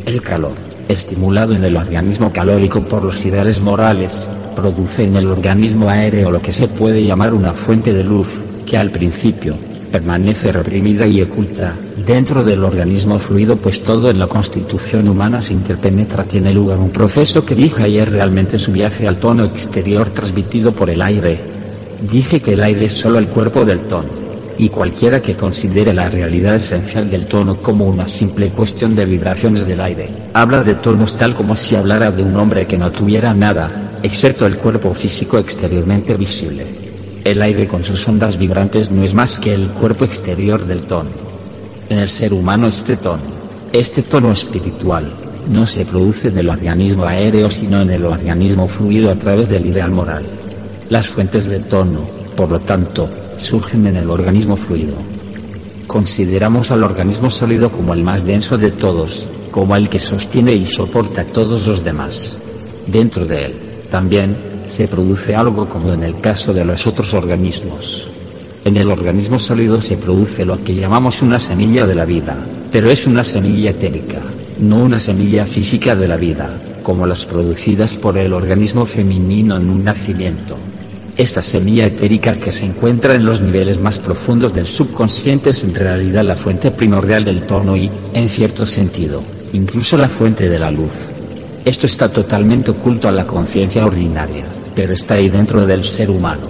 El 0.05 0.21
calor, 0.21 0.53
estimulado 0.89 1.53
en 1.55 1.63
el 1.63 1.77
organismo 1.77 2.33
calórico 2.33 2.81
por 2.81 3.03
los 3.03 3.23
ideales 3.23 3.61
morales, 3.61 4.27
produce 4.55 5.03
en 5.03 5.15
el 5.15 5.27
organismo 5.27 5.87
aéreo 5.87 6.31
lo 6.31 6.41
que 6.41 6.51
se 6.51 6.67
puede 6.67 7.03
llamar 7.03 7.33
una 7.33 7.53
fuente 7.53 7.93
de 7.93 8.03
luz, 8.03 8.39
que 8.65 8.75
al 8.75 8.89
principio, 8.89 9.55
permanece 9.91 10.51
reprimida 10.51 11.07
y 11.07 11.21
oculta, 11.21 11.73
dentro 12.05 12.43
del 12.43 12.63
organismo 12.63 13.19
fluido 13.19 13.55
pues 13.55 13.81
todo 13.83 14.09
en 14.09 14.19
la 14.19 14.27
constitución 14.27 15.07
humana 15.07 15.41
se 15.41 15.53
interpenetra 15.53 16.23
tiene 16.23 16.53
lugar 16.53 16.79
un 16.79 16.89
proceso 16.89 17.45
que 17.45 17.55
dije 17.55 17.83
ayer 17.83 18.11
realmente 18.11 18.59
subyace 18.59 19.07
al 19.07 19.17
tono 19.17 19.45
exterior 19.45 20.09
transmitido 20.09 20.71
por 20.71 20.89
el 20.89 21.01
aire. 21.01 21.39
Dije 22.11 22.41
que 22.41 22.53
el 22.53 22.63
aire 22.63 22.85
es 22.85 22.93
solo 22.93 23.19
el 23.19 23.27
cuerpo 23.27 23.63
del 23.63 23.79
tono 23.79 24.18
y 24.59 24.67
cualquiera 24.67 25.21
que 25.21 25.35
considere 25.35 25.93
la 25.93 26.09
realidad 26.09 26.55
esencial 26.55 27.09
del 27.09 27.27
tono 27.27 27.55
como 27.55 27.85
una 27.85 28.09
simple 28.09 28.49
cuestión 28.49 28.93
de 28.93 29.05
vibraciones 29.05 29.65
del 29.65 29.79
aire, 29.79 30.09
habla 30.33 30.61
de 30.63 30.75
tonos 30.75 31.15
tal 31.17 31.33
como 31.33 31.55
si 31.55 31.77
hablara 31.77 32.11
de 32.11 32.23
un 32.23 32.35
hombre 32.35 32.67
que 32.67 32.77
no 32.77 32.91
tuviera 32.91 33.33
nada, 33.33 33.71
excepto 34.03 34.45
el 34.45 34.57
cuerpo 34.57 34.93
físico 34.93 35.37
exteriormente 35.37 36.13
visible. 36.15 36.65
El 37.23 37.41
aire 37.41 37.67
con 37.67 37.85
sus 37.85 38.05
ondas 38.05 38.37
vibrantes 38.37 38.91
no 38.91 39.01
es 39.01 39.13
más 39.13 39.39
que 39.39 39.53
el 39.53 39.69
cuerpo 39.69 40.03
exterior 40.03 40.65
del 40.65 40.81
tono. 40.81 41.09
En 41.87 41.97
el 41.97 42.09
ser 42.09 42.33
humano 42.33 42.67
este 42.67 42.97
tono, 42.97 43.23
este 43.71 44.01
tono 44.01 44.33
espiritual, 44.33 45.09
no 45.49 45.65
se 45.65 45.85
produce 45.85 46.27
en 46.27 46.37
el 46.37 46.49
organismo 46.49 47.05
aéreo 47.05 47.49
sino 47.49 47.81
en 47.81 47.91
el 47.91 48.03
organismo 48.03 48.67
fluido 48.67 49.09
a 49.09 49.15
través 49.15 49.47
del 49.47 49.67
ideal 49.67 49.91
moral. 49.91 50.25
Las 50.89 51.07
fuentes 51.07 51.45
de 51.45 51.59
tono, 51.59 52.01
por 52.35 52.49
lo 52.49 52.59
tanto, 52.59 53.09
surgen 53.39 53.87
en 53.87 53.95
el 53.95 54.09
organismo 54.09 54.55
fluido. 54.55 54.95
Consideramos 55.87 56.71
al 56.71 56.83
organismo 56.83 57.31
sólido 57.31 57.71
como 57.71 57.93
el 57.93 58.03
más 58.03 58.25
denso 58.25 58.57
de 58.57 58.71
todos, 58.71 59.25
como 59.51 59.75
el 59.75 59.89
que 59.89 59.99
sostiene 59.99 60.53
y 60.53 60.65
soporta 60.65 61.21
a 61.21 61.25
todos 61.25 61.65
los 61.65 61.83
demás. 61.83 62.37
Dentro 62.87 63.25
de 63.25 63.45
él, 63.45 63.59
también, 63.89 64.35
se 64.69 64.87
produce 64.87 65.35
algo 65.35 65.67
como 65.67 65.93
en 65.93 66.03
el 66.03 66.19
caso 66.19 66.53
de 66.53 66.63
los 66.63 66.85
otros 66.85 67.13
organismos. 67.13 68.07
En 68.65 68.77
el 68.77 68.91
organismo 68.91 69.39
sólido 69.39 69.81
se 69.81 69.97
produce 69.97 70.45
lo 70.45 70.63
que 70.63 70.75
llamamos 70.75 71.21
una 71.21 71.39
semilla 71.39 71.87
de 71.87 71.95
la 71.95 72.05
vida, 72.05 72.37
pero 72.71 72.91
es 72.91 73.07
una 73.07 73.23
semilla 73.23 73.71
etérica, 73.71 74.19
no 74.59 74.83
una 74.83 74.99
semilla 74.99 75.45
física 75.45 75.95
de 75.95 76.07
la 76.07 76.17
vida, 76.17 76.49
como 76.83 77.07
las 77.07 77.25
producidas 77.25 77.95
por 77.95 78.17
el 78.17 78.33
organismo 78.33 78.85
femenino 78.85 79.57
en 79.57 79.69
un 79.69 79.83
nacimiento. 79.83 80.57
Esta 81.19 81.41
semilla 81.41 81.85
etérica 81.85 82.35
que 82.35 82.53
se 82.53 82.63
encuentra 82.63 83.13
en 83.13 83.25
los 83.25 83.41
niveles 83.41 83.77
más 83.77 83.99
profundos 83.99 84.53
del 84.53 84.65
subconsciente 84.65 85.49
es 85.49 85.65
en 85.65 85.75
realidad 85.75 86.23
la 86.23 86.37
fuente 86.37 86.71
primordial 86.71 87.25
del 87.25 87.43
tono 87.43 87.75
y, 87.75 87.91
en 88.13 88.29
cierto 88.29 88.65
sentido, 88.65 89.21
incluso 89.51 89.97
la 89.97 90.07
fuente 90.07 90.47
de 90.47 90.57
la 90.57 90.71
luz. 90.71 90.93
Esto 91.65 91.87
está 91.87 92.07
totalmente 92.07 92.71
oculto 92.71 93.09
a 93.09 93.11
la 93.11 93.27
conciencia 93.27 93.85
ordinaria, 93.85 94.45
pero 94.73 94.93
está 94.93 95.15
ahí 95.15 95.27
dentro 95.27 95.65
del 95.65 95.83
ser 95.83 96.09
humano. 96.09 96.47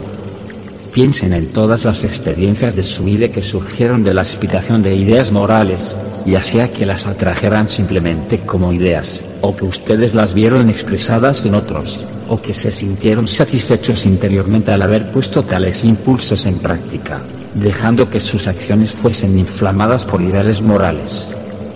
Piensen 0.94 1.34
en 1.34 1.48
todas 1.48 1.86
las 1.86 2.04
experiencias 2.04 2.76
de 2.76 2.84
su 2.84 3.06
vida 3.06 3.30
que 3.30 3.42
surgieron 3.42 4.04
de 4.04 4.14
la 4.14 4.22
aspiración 4.22 4.84
de 4.84 4.94
ideas 4.94 5.32
morales, 5.32 5.98
ya 6.28 6.44
sea 6.44 6.72
que 6.72 6.86
las 6.86 7.08
atrajeran 7.08 7.68
simplemente 7.68 8.42
como 8.42 8.72
ideas, 8.72 9.24
o 9.42 9.56
que 9.56 9.66
ustedes 9.66 10.14
las 10.14 10.36
vieron 10.36 10.70
expresadas 10.70 11.44
en 11.48 11.56
otros, 11.56 12.06
o 12.30 12.42
que 12.42 12.54
se 12.54 12.72
sintieron 12.72 13.28
satisfechos 13.28 14.06
interiormente 14.06 14.72
al 14.72 14.82
haber 14.84 15.12
puesto 15.12 15.44
tales 15.44 15.84
impulsos 15.84 16.46
en 16.46 16.60
práctica, 16.60 17.22
dejando 17.56 18.10
que 18.10 18.20
sus 18.20 18.48
acciones 18.48 18.94
fuesen 18.94 19.38
inflamadas 19.38 20.06
por 20.06 20.22
ideales 20.22 20.62
morales. 20.62 21.28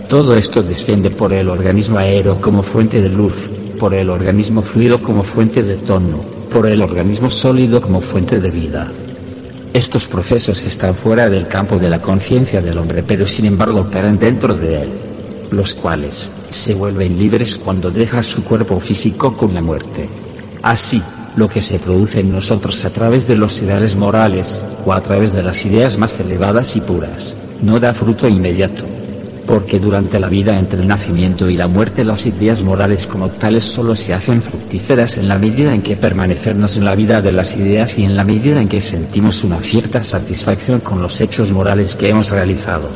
Todo 0.08 0.36
esto 0.36 0.62
desciende 0.62 1.10
por 1.10 1.32
el 1.32 1.48
organismo 1.48 1.98
aéreo 1.98 2.40
como 2.40 2.62
fuente 2.62 3.00
de 3.00 3.08
luz, 3.08 3.50
por 3.78 3.94
el 3.94 4.10
organismo 4.10 4.62
fluido 4.62 5.02
como 5.02 5.24
fuente 5.24 5.62
de 5.62 5.74
tono, 5.74 6.20
por 6.52 6.66
el 6.66 6.82
organismo 6.82 7.30
sólido 7.30 7.80
como 7.80 8.00
fuente 8.00 8.40
de 8.40 8.50
vida. 8.50 8.92
Estos 9.72 10.06
procesos 10.06 10.62
están 10.64 10.94
fuera 10.94 11.28
del 11.28 11.48
campo 11.48 11.78
de 11.78 11.88
la 11.88 12.00
conciencia 12.00 12.62
del 12.62 12.78
hombre, 12.78 13.02
pero 13.02 13.26
sin 13.26 13.46
embargo 13.46 13.80
operan 13.80 14.16
dentro 14.18 14.54
de 14.54 14.82
él, 14.82 14.88
los 15.50 15.74
cuales 15.74 16.30
se 16.50 16.74
vuelven 16.74 17.18
libres 17.18 17.56
cuando 17.56 17.90
deja 17.90 18.22
su 18.22 18.44
cuerpo 18.44 18.78
físico 18.78 19.36
con 19.36 19.52
la 19.52 19.60
muerte. 19.60 20.08
Así, 20.64 21.02
lo 21.36 21.46
que 21.46 21.60
se 21.60 21.78
produce 21.78 22.20
en 22.20 22.32
nosotros 22.32 22.86
a 22.86 22.90
través 22.90 23.28
de 23.28 23.36
los 23.36 23.60
ideales 23.60 23.96
morales, 23.96 24.64
o 24.86 24.94
a 24.94 25.00
través 25.02 25.34
de 25.34 25.42
las 25.42 25.66
ideas 25.66 25.98
más 25.98 26.18
elevadas 26.20 26.74
y 26.74 26.80
puras, 26.80 27.34
no 27.60 27.78
da 27.78 27.92
fruto 27.92 28.26
inmediato. 28.26 28.82
Porque 29.46 29.78
durante 29.78 30.18
la 30.18 30.30
vida 30.30 30.58
entre 30.58 30.80
el 30.80 30.88
nacimiento 30.88 31.50
y 31.50 31.58
la 31.58 31.68
muerte 31.68 32.02
las 32.02 32.24
ideas 32.24 32.62
morales 32.62 33.06
como 33.06 33.28
tales 33.28 33.64
solo 33.64 33.94
se 33.94 34.14
hacen 34.14 34.40
fructíferas 34.40 35.18
en 35.18 35.28
la 35.28 35.36
medida 35.36 35.74
en 35.74 35.82
que 35.82 35.96
permanecernos 35.96 36.78
en 36.78 36.86
la 36.86 36.94
vida 36.94 37.20
de 37.20 37.32
las 37.32 37.54
ideas 37.56 37.98
y 37.98 38.04
en 38.04 38.16
la 38.16 38.24
medida 38.24 38.62
en 38.62 38.68
que 38.68 38.80
sentimos 38.80 39.44
una 39.44 39.58
cierta 39.58 40.02
satisfacción 40.02 40.80
con 40.80 41.02
los 41.02 41.20
hechos 41.20 41.52
morales 41.52 41.94
que 41.94 42.08
hemos 42.08 42.30
realizado. 42.30 42.88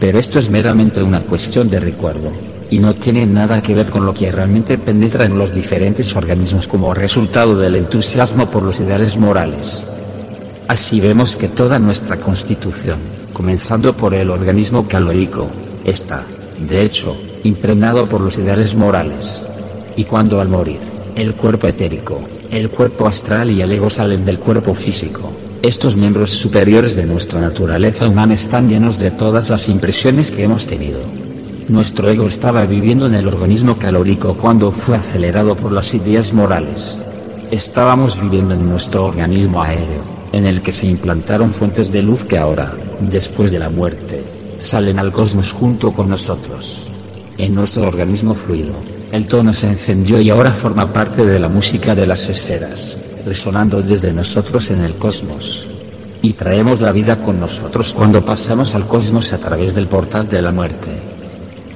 Pero 0.00 0.18
esto 0.18 0.40
es 0.40 0.50
meramente 0.50 1.00
una 1.00 1.20
cuestión 1.20 1.70
de 1.70 1.78
recuerdo 1.78 2.32
y 2.70 2.78
no 2.78 2.94
tiene 2.94 3.26
nada 3.26 3.62
que 3.62 3.74
ver 3.74 3.86
con 3.90 4.06
lo 4.06 4.14
que 4.14 4.30
realmente 4.30 4.78
penetra 4.78 5.26
en 5.26 5.38
los 5.38 5.54
diferentes 5.54 6.14
organismos 6.16 6.66
como 6.68 6.94
resultado 6.94 7.56
del 7.58 7.76
entusiasmo 7.76 8.50
por 8.50 8.62
los 8.62 8.80
ideales 8.80 9.16
morales. 9.16 9.82
Así 10.66 11.00
vemos 11.00 11.36
que 11.36 11.48
toda 11.48 11.78
nuestra 11.78 12.16
constitución, 12.16 12.98
comenzando 13.32 13.92
por 13.92 14.14
el 14.14 14.30
organismo 14.30 14.88
calórico, 14.88 15.48
está, 15.84 16.24
de 16.58 16.82
hecho, 16.82 17.16
impregnado 17.44 18.06
por 18.06 18.20
los 18.20 18.38
ideales 18.38 18.74
morales. 18.74 19.42
Y 19.96 20.04
cuando 20.04 20.40
al 20.40 20.48
morir, 20.48 20.78
el 21.16 21.34
cuerpo 21.34 21.68
etérico, 21.68 22.20
el 22.50 22.70
cuerpo 22.70 23.06
astral 23.06 23.50
y 23.50 23.60
el 23.60 23.72
ego 23.72 23.90
salen 23.90 24.24
del 24.24 24.38
cuerpo 24.38 24.74
físico, 24.74 25.32
estos 25.62 25.96
miembros 25.96 26.30
superiores 26.30 26.96
de 26.96 27.06
nuestra 27.06 27.40
naturaleza 27.40 28.08
humana 28.08 28.34
están 28.34 28.68
llenos 28.68 28.98
de 28.98 29.10
todas 29.10 29.50
las 29.50 29.68
impresiones 29.68 30.30
que 30.30 30.44
hemos 30.44 30.66
tenido. 30.66 31.23
Nuestro 31.68 32.10
ego 32.10 32.28
estaba 32.28 32.66
viviendo 32.66 33.06
en 33.06 33.14
el 33.14 33.26
organismo 33.26 33.78
calórico 33.78 34.34
cuando 34.34 34.70
fue 34.70 34.96
acelerado 34.96 35.56
por 35.56 35.72
las 35.72 35.94
ideas 35.94 36.34
morales. 36.34 36.98
Estábamos 37.50 38.20
viviendo 38.20 38.52
en 38.52 38.68
nuestro 38.68 39.06
organismo 39.06 39.62
aéreo, 39.62 40.02
en 40.32 40.44
el 40.44 40.60
que 40.60 40.74
se 40.74 40.86
implantaron 40.86 41.54
fuentes 41.54 41.90
de 41.90 42.02
luz 42.02 42.26
que 42.26 42.36
ahora, 42.36 42.74
después 43.00 43.50
de 43.50 43.58
la 43.58 43.70
muerte, 43.70 44.22
salen 44.60 44.98
al 44.98 45.10
cosmos 45.10 45.52
junto 45.52 45.90
con 45.92 46.10
nosotros. 46.10 46.86
En 47.38 47.54
nuestro 47.54 47.88
organismo 47.88 48.34
fluido, 48.34 48.74
el 49.10 49.26
tono 49.26 49.54
se 49.54 49.68
encendió 49.68 50.20
y 50.20 50.28
ahora 50.28 50.50
forma 50.50 50.92
parte 50.92 51.24
de 51.24 51.38
la 51.38 51.48
música 51.48 51.94
de 51.94 52.06
las 52.06 52.28
esferas, 52.28 52.94
resonando 53.24 53.80
desde 53.80 54.12
nosotros 54.12 54.70
en 54.70 54.84
el 54.84 54.96
cosmos. 54.96 55.66
Y 56.20 56.34
traemos 56.34 56.82
la 56.82 56.92
vida 56.92 57.16
con 57.16 57.40
nosotros 57.40 57.94
cuando 57.94 58.22
pasamos 58.22 58.74
al 58.74 58.86
cosmos 58.86 59.32
a 59.32 59.38
través 59.38 59.74
del 59.74 59.86
portal 59.86 60.28
de 60.28 60.42
la 60.42 60.52
muerte. 60.52 61.03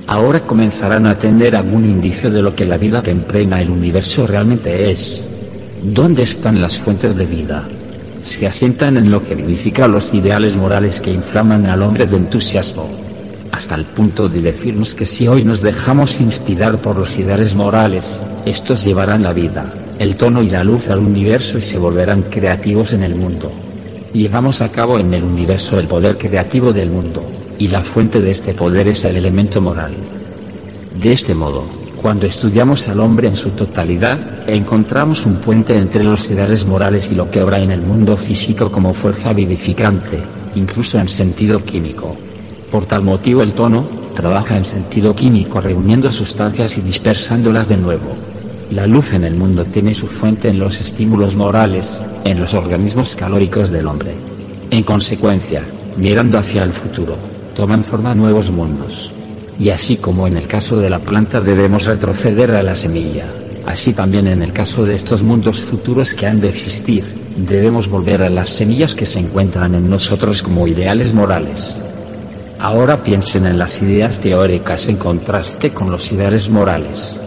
Ahora 0.09 0.41
comenzarán 0.41 1.07
a 1.07 1.17
tener 1.17 1.55
algún 1.55 1.85
indicio 1.85 2.31
de 2.31 2.43
lo 2.43 2.55
que 2.57 2.65
la 2.65 2.77
vida 2.77 3.03
que 3.03 3.13
impregna 3.13 3.61
el 3.61 3.71
universo 3.71 4.27
realmente 4.27 4.91
es. 4.91 5.27
¿Dónde 5.83 6.25
están 6.25 6.61
las 6.61 6.77
fuentes 6.77 7.15
de 7.17 7.27
vida? 7.27 7.69
se 8.29 8.47
asientan 8.47 8.97
en 8.97 9.11
lo 9.11 9.25
que 9.25 9.35
significa 9.35 9.89
los 9.89 10.13
ideales 10.13 10.55
morales 10.55 11.01
que 11.01 11.11
inflaman 11.11 11.67
al 11.67 11.83
hombre 11.83 12.07
de 12.07 12.17
entusiasmo. 12.17 12.89
Hasta 13.53 13.75
el 13.75 13.85
punto 13.85 14.29
de 14.29 14.43
decirnos 14.43 14.95
que 14.95 15.07
si 15.07 15.27
hoy 15.27 15.43
nos 15.43 15.63
dejamos 15.63 16.21
inspirar 16.21 16.79
por 16.79 16.97
los 16.97 17.19
ideales 17.19 17.55
morales, 17.55 18.21
estos 18.45 18.85
llevarán 18.85 19.23
la 19.23 19.33
vida, 19.33 19.73
el 19.99 20.17
tono 20.17 20.43
y 20.43 20.51
la 20.51 20.63
luz 20.63 20.89
al 20.91 20.99
universo 20.99 21.59
y 21.59 21.63
se 21.63 21.79
volverán 21.79 22.23
creativos 22.23 22.93
en 22.93 23.03
el 23.03 23.15
mundo. 23.15 23.51
Llevamos 24.13 24.61
a 24.61 24.69
cabo 24.69 24.99
en 24.99 25.13
el 25.15 25.25
universo 25.25 25.79
el 25.79 25.87
poder 25.87 26.19
creativo 26.19 26.73
del 26.73 26.91
mundo, 26.91 27.23
y 27.59 27.69
la 27.69 27.83
fuente 27.83 28.21
de 28.21 28.31
este 28.31 28.55
poder 28.55 28.89
es 28.89 29.05
el 29.05 29.17
elemento 29.17 29.61
moral. 29.61 29.93
De 31.01 31.13
este 31.13 31.35
modo, 31.35 31.65
cuando 32.01 32.27
estudiamos 32.27 32.89
al 32.89 33.01
hombre 33.01 33.27
en 33.27 33.37
su 33.37 33.51
totalidad, 33.51 34.49
encontramos 34.49 35.27
un 35.27 35.37
puente 35.37 35.77
entre 35.77 36.05
los 36.05 36.31
ideales 36.31 36.65
morales 36.65 37.09
y 37.11 37.17
lo 37.17 37.31
que 37.31 37.43
obra 37.43 37.59
en 37.59 37.73
el 37.73 37.83
mundo 37.83 38.17
físico 38.17 38.71
como 38.71 38.95
fuerza 38.95 39.33
vivificante, 39.33 40.21
incluso 40.55 40.99
en 41.01 41.09
sentido 41.09 41.63
químico. 41.65 42.17
Por 42.71 42.87
tal 42.87 43.03
motivo 43.03 43.43
el 43.43 43.53
tono, 43.53 43.85
trabaja 44.15 44.57
en 44.57 44.65
sentido 44.65 45.15
químico 45.15 45.61
reuniendo 45.61 46.13
sustancias 46.13 46.79
y 46.79 46.83
dispersándolas 46.83 47.69
de 47.69 47.77
nuevo. 47.77 48.15
La 48.71 48.87
luz 48.87 49.15
en 49.15 49.25
el 49.25 49.35
mundo 49.35 49.65
tiene 49.65 49.95
su 49.95 50.07
fuente 50.07 50.49
en 50.49 50.59
los 50.59 50.81
estímulos 50.81 51.35
morales, 51.35 52.01
en 52.25 52.39
los 52.39 52.55
organismos 52.55 53.17
calóricos 53.17 53.71
del 53.71 53.87
hombre. 53.87 54.13
En 54.71 54.83
consecuencia, 54.83 55.63
mirando 55.97 56.39
hacia 56.39 56.63
el 56.63 56.73
futuro, 56.73 57.17
toman 57.59 57.83
forma 57.83 58.15
nuevos 58.15 58.53
mundos. 58.53 59.11
Y 59.59 59.71
así 59.71 59.97
como 59.97 60.29
en 60.29 60.37
el 60.37 60.47
caso 60.47 60.77
de 60.79 60.89
la 60.89 61.01
planta 61.01 61.41
debemos 61.41 61.87
retroceder 61.87 62.53
a 62.53 62.63
la 62.63 62.77
semilla, 62.77 63.25
así 63.67 63.93
también 63.93 64.29
en 64.29 64.43
el 64.43 64.53
caso 64.53 64.87
de 64.87 64.95
estos 64.95 65.23
mundos 65.23 65.59
futuros 65.59 66.15
que 66.15 66.29
han 66.29 66.39
de 66.39 66.51
existir, 66.51 67.05
debemos 67.37 67.89
volver 67.89 68.23
a 68.23 68.31
las 68.31 68.51
semillas 68.51 68.95
que 68.95 69.07
se 69.07 69.19
encuentran 69.19 69.75
en 69.75 69.91
nosotros 69.91 70.41
como 70.41 70.69
ideales 70.69 71.13
morales. 71.13 71.75
Ahora 72.61 73.03
piensen 73.03 73.45
en 73.45 73.59
las 73.59 73.83
ideas 73.83 74.21
teóricas 74.21 74.87
en 74.87 74.95
contraste 74.95 75.71
con 75.71 75.91
los 75.91 76.13
ideales 76.13 76.49
morales. 76.49 77.19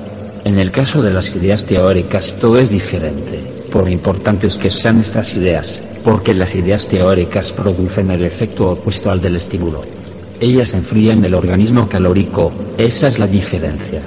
En 0.45 0.59
el 0.59 0.71
caso 0.71 1.01
de 1.01 1.11
las 1.11 1.35
ideas 1.35 1.65
teóricas 1.65 2.38
todo 2.39 2.57
es 2.57 2.69
diferente, 2.69 3.38
por 3.69 3.89
importantes 3.89 4.57
que 4.57 4.71
sean 4.71 5.01
estas 5.01 5.35
ideas, 5.35 5.81
porque 6.05 6.33
las 6.33 6.55
ideas 6.55 6.88
teóricas 6.88 7.51
producen 7.51 8.11
el 8.11 8.23
efecto 8.23 8.69
opuesto 8.71 9.11
al 9.11 9.19
del 9.19 9.35
estímulo. 9.35 10.00
Ellas 10.41 10.74
enfrían 10.74 11.24
el 11.24 11.36
organismo 11.36 11.88
calórico, 11.88 12.51
esa 12.79 13.07
es 13.07 13.19
la 13.19 13.27
diferencia. 13.27 14.01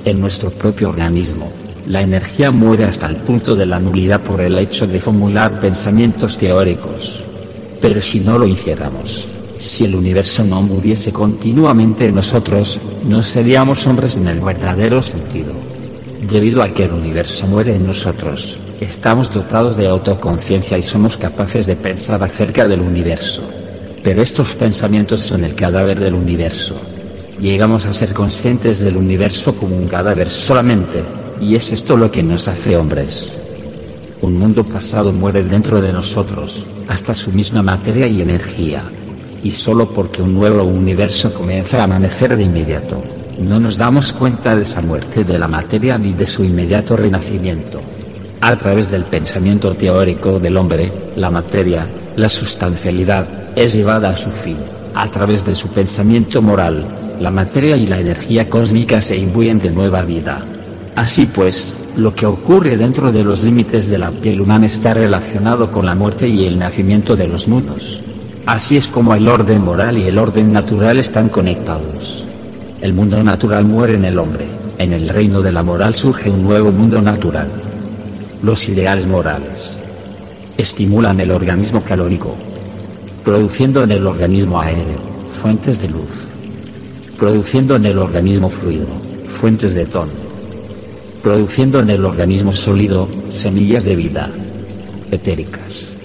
En 0.03 0.19
nuestro 0.19 0.51
propio 0.51 0.89
organismo, 0.89 1.51
la 1.87 2.01
energía 2.01 2.51
muere 2.51 2.85
hasta 2.85 3.07
el 3.07 3.15
punto 3.17 3.55
de 3.55 3.65
la 3.65 3.79
nulidad 3.79 4.21
por 4.21 4.41
el 4.41 4.57
hecho 4.57 4.85
de 4.85 4.99
formular 4.99 5.59
pensamientos 5.59 6.37
teóricos. 6.37 7.23
Pero 7.81 8.01
si 8.01 8.19
no 8.19 8.37
lo 8.37 8.45
hiciéramos, 8.45 9.27
si 9.61 9.85
el 9.85 9.95
universo 9.95 10.43
no 10.43 10.63
muriese 10.63 11.13
continuamente 11.13 12.07
en 12.07 12.15
nosotros, 12.15 12.79
no 13.07 13.21
seríamos 13.21 13.85
hombres 13.85 14.15
en 14.15 14.27
el 14.27 14.39
verdadero 14.39 15.03
sentido. 15.03 15.53
Debido 16.31 16.63
a 16.63 16.69
que 16.69 16.85
el 16.85 16.93
universo 16.93 17.45
muere 17.45 17.75
en 17.75 17.85
nosotros, 17.85 18.57
estamos 18.79 19.31
dotados 19.31 19.77
de 19.77 19.87
autoconciencia 19.87 20.79
y 20.79 20.81
somos 20.81 21.15
capaces 21.15 21.67
de 21.67 21.75
pensar 21.75 22.23
acerca 22.23 22.67
del 22.67 22.81
universo. 22.81 23.43
Pero 24.03 24.23
estos 24.23 24.55
pensamientos 24.55 25.23
son 25.23 25.43
el 25.43 25.53
cadáver 25.53 25.99
del 25.99 26.15
universo. 26.15 26.75
Llegamos 27.39 27.85
a 27.85 27.93
ser 27.93 28.13
conscientes 28.13 28.79
del 28.79 28.97
universo 28.97 29.55
como 29.55 29.75
un 29.75 29.87
cadáver 29.87 30.31
solamente, 30.31 31.03
y 31.39 31.55
es 31.55 31.71
esto 31.71 31.97
lo 31.97 32.09
que 32.09 32.23
nos 32.23 32.47
hace 32.47 32.75
hombres. 32.75 33.31
Un 34.21 34.37
mundo 34.37 34.63
pasado 34.63 35.13
muere 35.13 35.43
dentro 35.43 35.81
de 35.81 35.93
nosotros, 35.93 36.65
hasta 36.87 37.13
su 37.13 37.31
misma 37.31 37.61
materia 37.61 38.07
y 38.07 38.21
energía 38.23 38.83
y 39.43 39.51
solo 39.51 39.87
porque 39.89 40.21
un 40.21 40.33
nuevo 40.33 40.63
universo 40.63 41.33
comienza 41.33 41.79
a 41.79 41.83
amanecer 41.83 42.35
de 42.35 42.43
inmediato. 42.43 43.03
No 43.39 43.59
nos 43.59 43.77
damos 43.77 44.13
cuenta 44.13 44.55
de 44.55 44.63
esa 44.63 44.81
muerte 44.81 45.23
de 45.23 45.39
la 45.39 45.47
materia 45.47 45.97
ni 45.97 46.13
de 46.13 46.27
su 46.27 46.43
inmediato 46.43 46.95
renacimiento. 46.95 47.81
A 48.41 48.55
través 48.55 48.89
del 48.91 49.03
pensamiento 49.03 49.73
teórico 49.73 50.39
del 50.39 50.57
hombre, 50.57 50.91
la 51.15 51.29
materia, 51.29 51.85
la 52.15 52.29
sustancialidad, 52.29 53.27
es 53.55 53.73
llevada 53.73 54.09
a 54.09 54.17
su 54.17 54.29
fin. 54.31 54.57
A 54.93 55.09
través 55.09 55.45
de 55.45 55.55
su 55.55 55.69
pensamiento 55.69 56.41
moral, 56.41 56.85
la 57.19 57.31
materia 57.31 57.77
y 57.77 57.87
la 57.87 57.99
energía 57.99 58.49
cósmica 58.49 59.01
se 59.01 59.17
imbuyen 59.17 59.59
de 59.59 59.71
nueva 59.71 60.01
vida. 60.03 60.43
Así 60.95 61.25
pues, 61.25 61.75
lo 61.97 62.13
que 62.13 62.25
ocurre 62.25 62.77
dentro 62.77 63.11
de 63.11 63.23
los 63.23 63.43
límites 63.43 63.89
de 63.89 63.97
la 63.97 64.11
piel 64.11 64.41
humana 64.41 64.65
está 64.65 64.93
relacionado 64.93 65.71
con 65.71 65.85
la 65.85 65.95
muerte 65.95 66.27
y 66.27 66.45
el 66.45 66.59
nacimiento 66.59 67.15
de 67.15 67.27
los 67.27 67.47
mundos. 67.47 68.01
Así 68.45 68.77
es 68.77 68.87
como 68.87 69.13
el 69.13 69.27
orden 69.27 69.63
moral 69.63 69.97
y 69.97 70.07
el 70.07 70.17
orden 70.17 70.51
natural 70.51 70.97
están 70.97 71.29
conectados. 71.29 72.25
El 72.81 72.93
mundo 72.93 73.23
natural 73.23 73.65
muere 73.65 73.95
en 73.95 74.05
el 74.05 74.17
hombre, 74.17 74.47
en 74.79 74.93
el 74.93 75.09
reino 75.09 75.41
de 75.41 75.51
la 75.51 75.61
moral 75.61 75.93
surge 75.93 76.29
un 76.29 76.43
nuevo 76.43 76.71
mundo 76.71 76.99
natural. 77.01 77.47
Los 78.41 78.67
ideales 78.67 79.05
morales 79.05 79.77
estimulan 80.57 81.19
el 81.19 81.29
organismo 81.29 81.83
calórico, 81.83 82.35
produciendo 83.23 83.83
en 83.83 83.91
el 83.91 84.07
organismo 84.07 84.59
aéreo 84.59 84.99
fuentes 85.39 85.79
de 85.79 85.89
luz, 85.89 86.09
produciendo 87.17 87.75
en 87.75 87.85
el 87.85 87.99
organismo 87.99 88.49
fluido 88.49 88.87
fuentes 89.27 89.75
de 89.75 89.85
tono, 89.85 90.11
produciendo 91.21 91.79
en 91.79 91.91
el 91.91 92.03
organismo 92.03 92.53
sólido 92.53 93.07
semillas 93.31 93.83
de 93.83 93.95
vida 93.95 94.29
etéricas. 95.11 96.00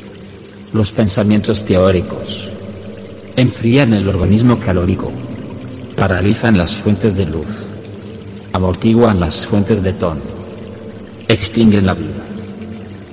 Los 0.77 0.91
pensamientos 0.91 1.65
teóricos 1.65 2.51
enfrían 3.35 3.95
el 3.95 4.07
organismo 4.07 4.59
calórico, 4.59 5.11
paralizan 5.97 6.59
las 6.59 6.77
fuentes 6.77 7.15
de 7.15 7.25
luz, 7.25 7.47
amortiguan 8.53 9.19
las 9.19 9.47
fuentes 9.47 9.83
de 9.83 9.95
tono, 9.95 10.21
extinguen 11.29 11.87
la 11.87 11.95
vida. 11.95 12.23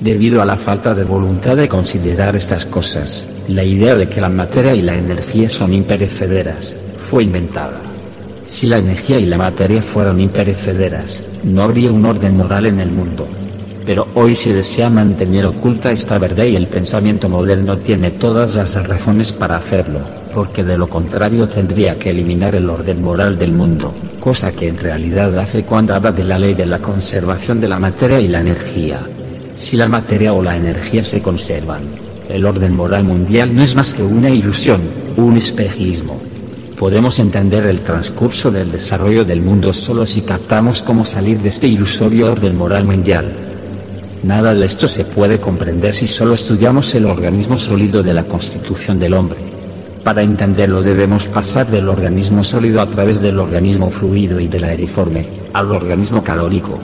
Debido 0.02 0.42
a 0.42 0.46
la 0.46 0.58
falta 0.58 0.94
de 0.94 1.06
voluntad 1.06 1.56
de 1.56 1.70
considerar 1.70 2.36
estas 2.36 2.66
cosas, 2.66 3.26
la 3.48 3.64
idea 3.64 3.96
de 3.96 4.10
que 4.10 4.20
la 4.20 4.28
materia 4.28 4.76
y 4.76 4.82
la 4.82 4.98
energía 4.98 5.48
son 5.48 5.72
imperecederas 5.72 6.76
fue 7.00 7.24
inventada. 7.24 7.80
Si 8.50 8.68
la 8.68 8.80
energía 8.80 9.20
y 9.20 9.26
la 9.26 9.38
materia 9.38 9.82
fueran 9.82 10.20
imperecederas, 10.20 11.24
no 11.46 11.62
habría 11.62 11.94
un 11.94 12.06
orden 12.06 12.36
moral 12.36 12.66
en 12.66 12.82
el 12.82 12.92
mundo. 12.92 13.26
Pero 13.86 14.08
hoy 14.16 14.34
se 14.34 14.54
desea 14.54 14.90
mantener 14.90 15.46
oculta 15.46 15.92
esta 15.92 16.18
verdad 16.18 16.46
y 16.46 16.56
el 16.56 16.68
pensamiento 16.68 17.28
moderno 17.28 17.78
tiene 17.78 18.12
todas 18.12 18.56
las 18.56 18.76
razones 18.88 19.34
para 19.34 19.58
hacerlo, 19.58 20.00
porque 20.34 20.64
de 20.64 20.78
lo 20.78 20.88
contrario 20.88 21.50
tendría 21.50 21.96
que 21.96 22.12
eliminar 22.12 22.56
el 22.56 22.70
orden 22.70 23.04
moral 23.04 23.38
del 23.38 23.52
mundo, 23.52 23.94
cosa 24.22 24.54
que 24.54 24.70
en 24.70 24.78
realidad 24.78 25.38
hace 25.38 25.64
cuando 25.64 25.96
habla 25.96 26.14
de 26.14 26.24
la 26.24 26.40
ley 26.40 26.54
de 26.54 26.66
la 26.66 26.80
conservación 26.80 27.60
de 27.60 27.68
la 27.68 27.80
materia 27.80 28.22
y 28.22 28.30
la 28.30 28.40
energía. 28.40 29.02
Si 29.60 29.76
la 29.76 29.90
materia 29.90 30.34
o 30.34 30.42
la 30.42 30.56
energía 30.56 31.04
se 31.04 31.22
conservan, 31.22 31.84
el 32.30 32.46
orden 32.46 32.76
moral 32.76 33.04
mundial 33.04 33.54
no 33.54 33.64
es 33.64 33.76
más 33.76 33.94
que 33.94 34.04
una 34.04 34.30
ilusión, 34.30 34.82
un 35.18 35.36
espejismo. 35.36 36.22
Podemos 36.78 37.20
entender 37.20 37.66
el 37.66 37.82
transcurso 37.82 38.50
del 38.50 38.72
desarrollo 38.72 39.26
del 39.26 39.42
mundo 39.42 39.74
solo 39.74 40.06
si 40.06 40.22
captamos 40.22 40.82
cómo 40.82 41.06
salir 41.06 41.40
de 41.40 41.50
este 41.50 41.68
ilusorio 41.68 42.32
orden 42.32 42.58
moral 42.58 42.86
mundial. 42.86 43.53
Nada 44.24 44.54
de 44.54 44.66
esto 44.66 44.88
se 44.88 45.04
puede 45.04 45.38
comprender 45.38 45.94
si 45.94 46.08
solo 46.08 46.36
estudiamos 46.36 46.96
el 46.96 47.08
organismo 47.08 47.58
sólido 47.58 48.02
de 48.02 48.14
la 48.14 48.24
constitución 48.24 48.98
del 48.98 49.16
hombre. 49.16 49.38
Para 50.02 50.24
entenderlo 50.24 50.82
debemos 50.82 51.26
pasar 51.26 51.68
del 51.68 51.90
organismo 51.90 52.42
sólido 52.42 52.80
a 52.80 52.86
través 52.86 53.20
del 53.20 53.38
organismo 53.38 53.90
fluido 53.90 54.40
y 54.40 54.48
del 54.48 54.64
aeriforme, 54.64 55.26
al 55.52 55.70
organismo 55.74 56.24
calórico. 56.24 56.80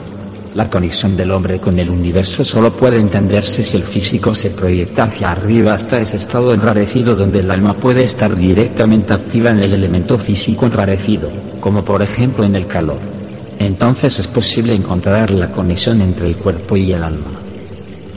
La 0.54 0.68
conexión 0.68 1.16
del 1.16 1.30
hombre 1.30 1.58
con 1.58 1.78
el 1.78 1.88
universo 1.88 2.44
solo 2.44 2.72
puede 2.72 2.98
entenderse 2.98 3.62
si 3.62 3.78
el 3.78 3.84
físico 3.84 4.34
se 4.34 4.50
proyecta 4.50 5.04
hacia 5.04 5.32
arriba 5.32 5.72
hasta 5.72 5.98
ese 5.98 6.18
estado 6.18 6.52
enrarecido 6.52 7.16
donde 7.16 7.40
el 7.40 7.50
alma 7.50 7.72
puede 7.72 8.04
estar 8.04 8.36
directamente 8.36 9.14
activa 9.14 9.50
en 9.50 9.60
el 9.60 9.72
elemento 9.72 10.18
físico 10.18 10.66
enrarecido, 10.66 11.30
como 11.58 11.82
por 11.82 12.02
ejemplo 12.02 12.44
en 12.44 12.54
el 12.54 12.66
calor 12.66 13.19
entonces 13.60 14.18
es 14.18 14.26
posible 14.26 14.74
encontrar 14.74 15.30
la 15.30 15.50
conexión 15.50 16.00
entre 16.00 16.26
el 16.26 16.36
cuerpo 16.36 16.76
y 16.76 16.92
el 16.94 17.02
alma. 17.02 17.30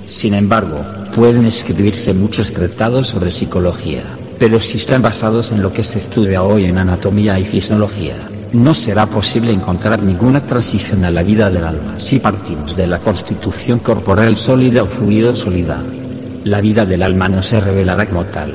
Sin 0.06 0.34
embargo, 0.34 0.80
pueden 1.14 1.46
escribirse 1.46 2.14
muchos 2.14 2.54
tratados 2.54 3.10
sobre 3.10 3.30
psicología, 3.30 4.04
pero 4.40 4.60
si 4.62 4.78
están 4.78 5.02
basados 5.02 5.52
en 5.52 5.62
lo 5.62 5.72
que 5.72 5.84
se 5.84 6.00
estudia 6.00 6.44
hoy 6.44 6.66
en 6.66 6.78
anatomía 6.78 7.38
y 7.38 7.44
fisiología, 7.44 8.16
no 8.54 8.74
será 8.74 9.06
posible 9.06 9.52
encontrar 9.52 10.02
ninguna 10.02 10.40
transición 10.40 11.04
a 11.04 11.12
la 11.12 11.24
vida 11.24 11.50
del 11.50 11.66
alma 11.66 12.00
si 12.00 12.20
partimos 12.20 12.76
de 12.78 12.88
la 12.88 13.00
constitución 13.00 13.80
corporal 13.80 14.38
sólida 14.38 14.84
o 14.84 14.86
fluido 14.86 15.36
sólida. 15.36 15.84
La 16.46 16.62
vida 16.62 16.86
del 16.86 17.04
alma 17.04 17.28
no 17.28 17.44
se 17.44 17.60
revelará 17.60 18.06
como 18.06 18.24
tal. 18.26 18.54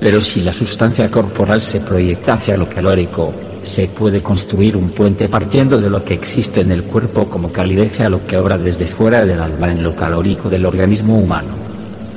Pero 0.00 0.20
si 0.20 0.40
la 0.40 0.52
sustancia 0.52 1.10
corporal 1.10 1.60
se 1.60 1.80
proyecta 1.80 2.34
hacia 2.34 2.56
lo 2.56 2.68
calórico, 2.68 3.34
se 3.64 3.88
puede 3.88 4.22
construir 4.22 4.76
un 4.76 4.90
puente 4.90 5.28
partiendo 5.28 5.80
de 5.80 5.88
lo 5.88 6.04
que 6.04 6.14
existe 6.14 6.60
en 6.60 6.72
el 6.72 6.82
cuerpo 6.82 7.26
como 7.26 7.52
calidez 7.52 8.00
a 8.00 8.08
lo 8.08 8.24
que 8.26 8.36
obra 8.36 8.58
desde 8.58 8.86
fuera 8.86 9.24
del 9.24 9.40
alma 9.40 9.70
en 9.70 9.82
lo 9.82 9.94
calórico 9.94 10.48
del 10.48 10.66
organismo 10.66 11.18
humano. 11.18 11.50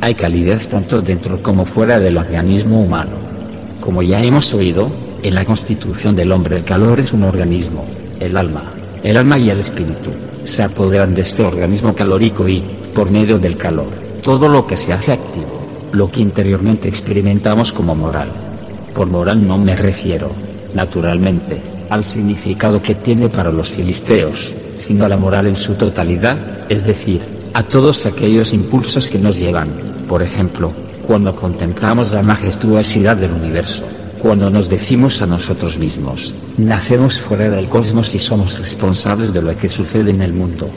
Hay 0.01 0.15
calidez 0.15 0.67
tanto 0.67 1.01
dentro 1.01 1.41
como 1.41 1.65
fuera 1.65 1.99
del 1.99 2.17
organismo 2.17 2.81
humano. 2.81 3.11
Como 3.79 4.01
ya 4.01 4.23
hemos 4.23 4.53
oído, 4.53 4.89
en 5.21 5.35
la 5.35 5.45
constitución 5.45 6.15
del 6.15 6.31
hombre 6.31 6.57
el 6.57 6.63
calor 6.63 6.99
es 6.99 7.13
un 7.13 7.23
organismo, 7.23 7.85
el 8.19 8.37
alma, 8.37 8.63
el 9.03 9.17
alma 9.17 9.37
y 9.37 9.49
el 9.49 9.59
espíritu, 9.59 10.11
se 10.43 10.63
apoderan 10.63 11.13
de 11.15 11.21
este 11.21 11.43
organismo 11.43 11.95
calórico 11.95 12.47
y, 12.47 12.63
por 12.93 13.09
medio 13.11 13.39
del 13.39 13.57
calor, 13.57 13.89
todo 14.23 14.47
lo 14.47 14.65
que 14.65 14.77
se 14.77 14.93
hace 14.93 15.13
activo, 15.13 15.89
lo 15.91 16.09
que 16.11 16.21
interiormente 16.21 16.87
experimentamos 16.87 17.71
como 17.71 17.95
moral. 17.95 18.29
Por 18.93 19.07
moral 19.07 19.45
no 19.47 19.57
me 19.57 19.75
refiero, 19.75 20.31
naturalmente, 20.75 21.61
al 21.89 22.05
significado 22.05 22.81
que 22.81 22.95
tiene 22.95 23.29
para 23.29 23.51
los 23.51 23.69
filisteos, 23.69 24.53
sino 24.77 25.05
a 25.05 25.09
la 25.09 25.17
moral 25.17 25.47
en 25.47 25.55
su 25.55 25.73
totalidad, 25.75 26.37
es 26.69 26.85
decir, 26.85 27.21
a 27.53 27.63
todos 27.63 28.05
aquellos 28.05 28.53
impulsos 28.53 29.09
que 29.09 29.17
nos 29.17 29.39
llevan, 29.39 29.69
por 30.07 30.21
ejemplo, 30.21 30.71
cuando 31.07 31.35
contemplamos 31.35 32.13
la 32.13 32.21
majestuosidad 32.21 33.15
del 33.15 33.31
universo, 33.31 33.83
cuando 34.21 34.49
nos 34.49 34.69
decimos 34.69 35.21
a 35.21 35.27
nosotros 35.27 35.77
mismos, 35.77 36.33
nacemos 36.57 37.19
fuera 37.19 37.49
del 37.49 37.67
cosmos 37.67 38.13
y 38.15 38.19
somos 38.19 38.59
responsables 38.59 39.33
de 39.33 39.41
lo 39.41 39.55
que 39.55 39.69
sucede 39.69 40.11
en 40.11 40.21
el 40.21 40.33
mundo, 40.33 40.69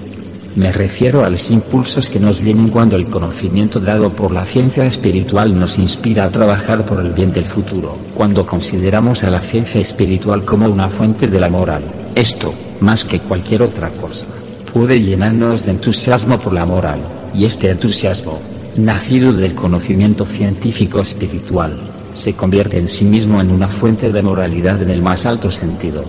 me 0.59 0.73
refiero 0.73 1.25
a 1.25 1.31
los 1.31 1.53
impulsos 1.53 2.11
que 2.11 2.19
nos 2.19 2.41
vienen 2.41 2.69
cuando 2.71 2.97
el 2.97 3.09
conocimiento 3.09 3.79
dado 3.79 4.11
por 4.11 4.33
la 4.33 4.45
ciencia 4.45 4.85
espiritual 4.85 5.57
nos 5.57 5.79
inspira 5.79 6.25
a 6.25 6.31
trabajar 6.31 6.85
por 6.85 6.99
el 6.99 7.13
bien 7.13 7.31
del 7.33 7.47
futuro, 7.47 7.97
cuando 8.15 8.45
consideramos 8.45 9.23
a 9.23 9.31
la 9.31 9.39
ciencia 9.39 9.81
espiritual 9.81 10.45
como 10.45 10.67
una 10.67 10.89
fuente 10.89 11.29
de 11.29 11.39
la 11.39 11.49
moral. 11.49 11.85
Esto, 12.17 12.53
más 12.81 13.05
que 13.05 13.21
cualquier 13.21 13.63
otra 13.63 13.91
cosa, 13.91 14.27
puede 14.73 15.01
llenarnos 15.01 15.65
de 15.65 15.71
entusiasmo 15.71 16.41
por 16.41 16.53
la 16.53 16.67
moral, 16.67 16.99
y 17.33 17.45
este 17.45 17.71
entusiasmo, 17.71 18.41
nacido 18.77 19.33
del 19.33 19.55
conocimiento 19.55 20.25
científico 20.25 21.01
espiritual, 21.01 21.79
se 22.15 22.33
convierte 22.33 22.81
en 22.81 22.89
sí 22.89 23.05
mismo 23.05 23.41
en 23.41 23.51
una 23.51 23.69
fuente 23.69 24.11
de 24.11 24.23
moralidad 24.23 24.83
en 24.83 24.91
el 24.91 25.03
más 25.03 25.25
alto 25.25 25.53
sentido 25.53 26.05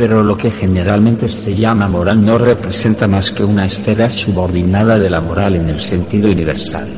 pero 0.00 0.22
lo 0.22 0.34
que 0.34 0.50
generalmente 0.50 1.28
se 1.28 1.54
llama 1.54 1.86
moral 1.86 2.24
no 2.24 2.38
representa 2.38 3.06
más 3.06 3.30
que 3.30 3.44
una 3.44 3.66
esfera 3.66 4.08
subordinada 4.08 4.98
de 4.98 5.10
la 5.10 5.20
moral 5.20 5.56
en 5.56 5.68
el 5.68 5.78
sentido 5.78 6.30
universal. 6.30 6.88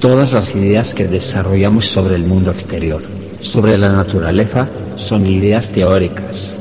Todas 0.00 0.32
las 0.32 0.54
ideas 0.54 0.94
que 0.94 1.06
desarrollamos 1.06 1.84
sobre 1.84 2.14
el 2.14 2.24
mundo 2.24 2.50
exterior, 2.50 3.02
sobre 3.40 3.76
la 3.76 3.90
naturaleza, 3.90 4.66
son 4.96 5.26
ideas 5.26 5.70
teóricas. 5.70 6.54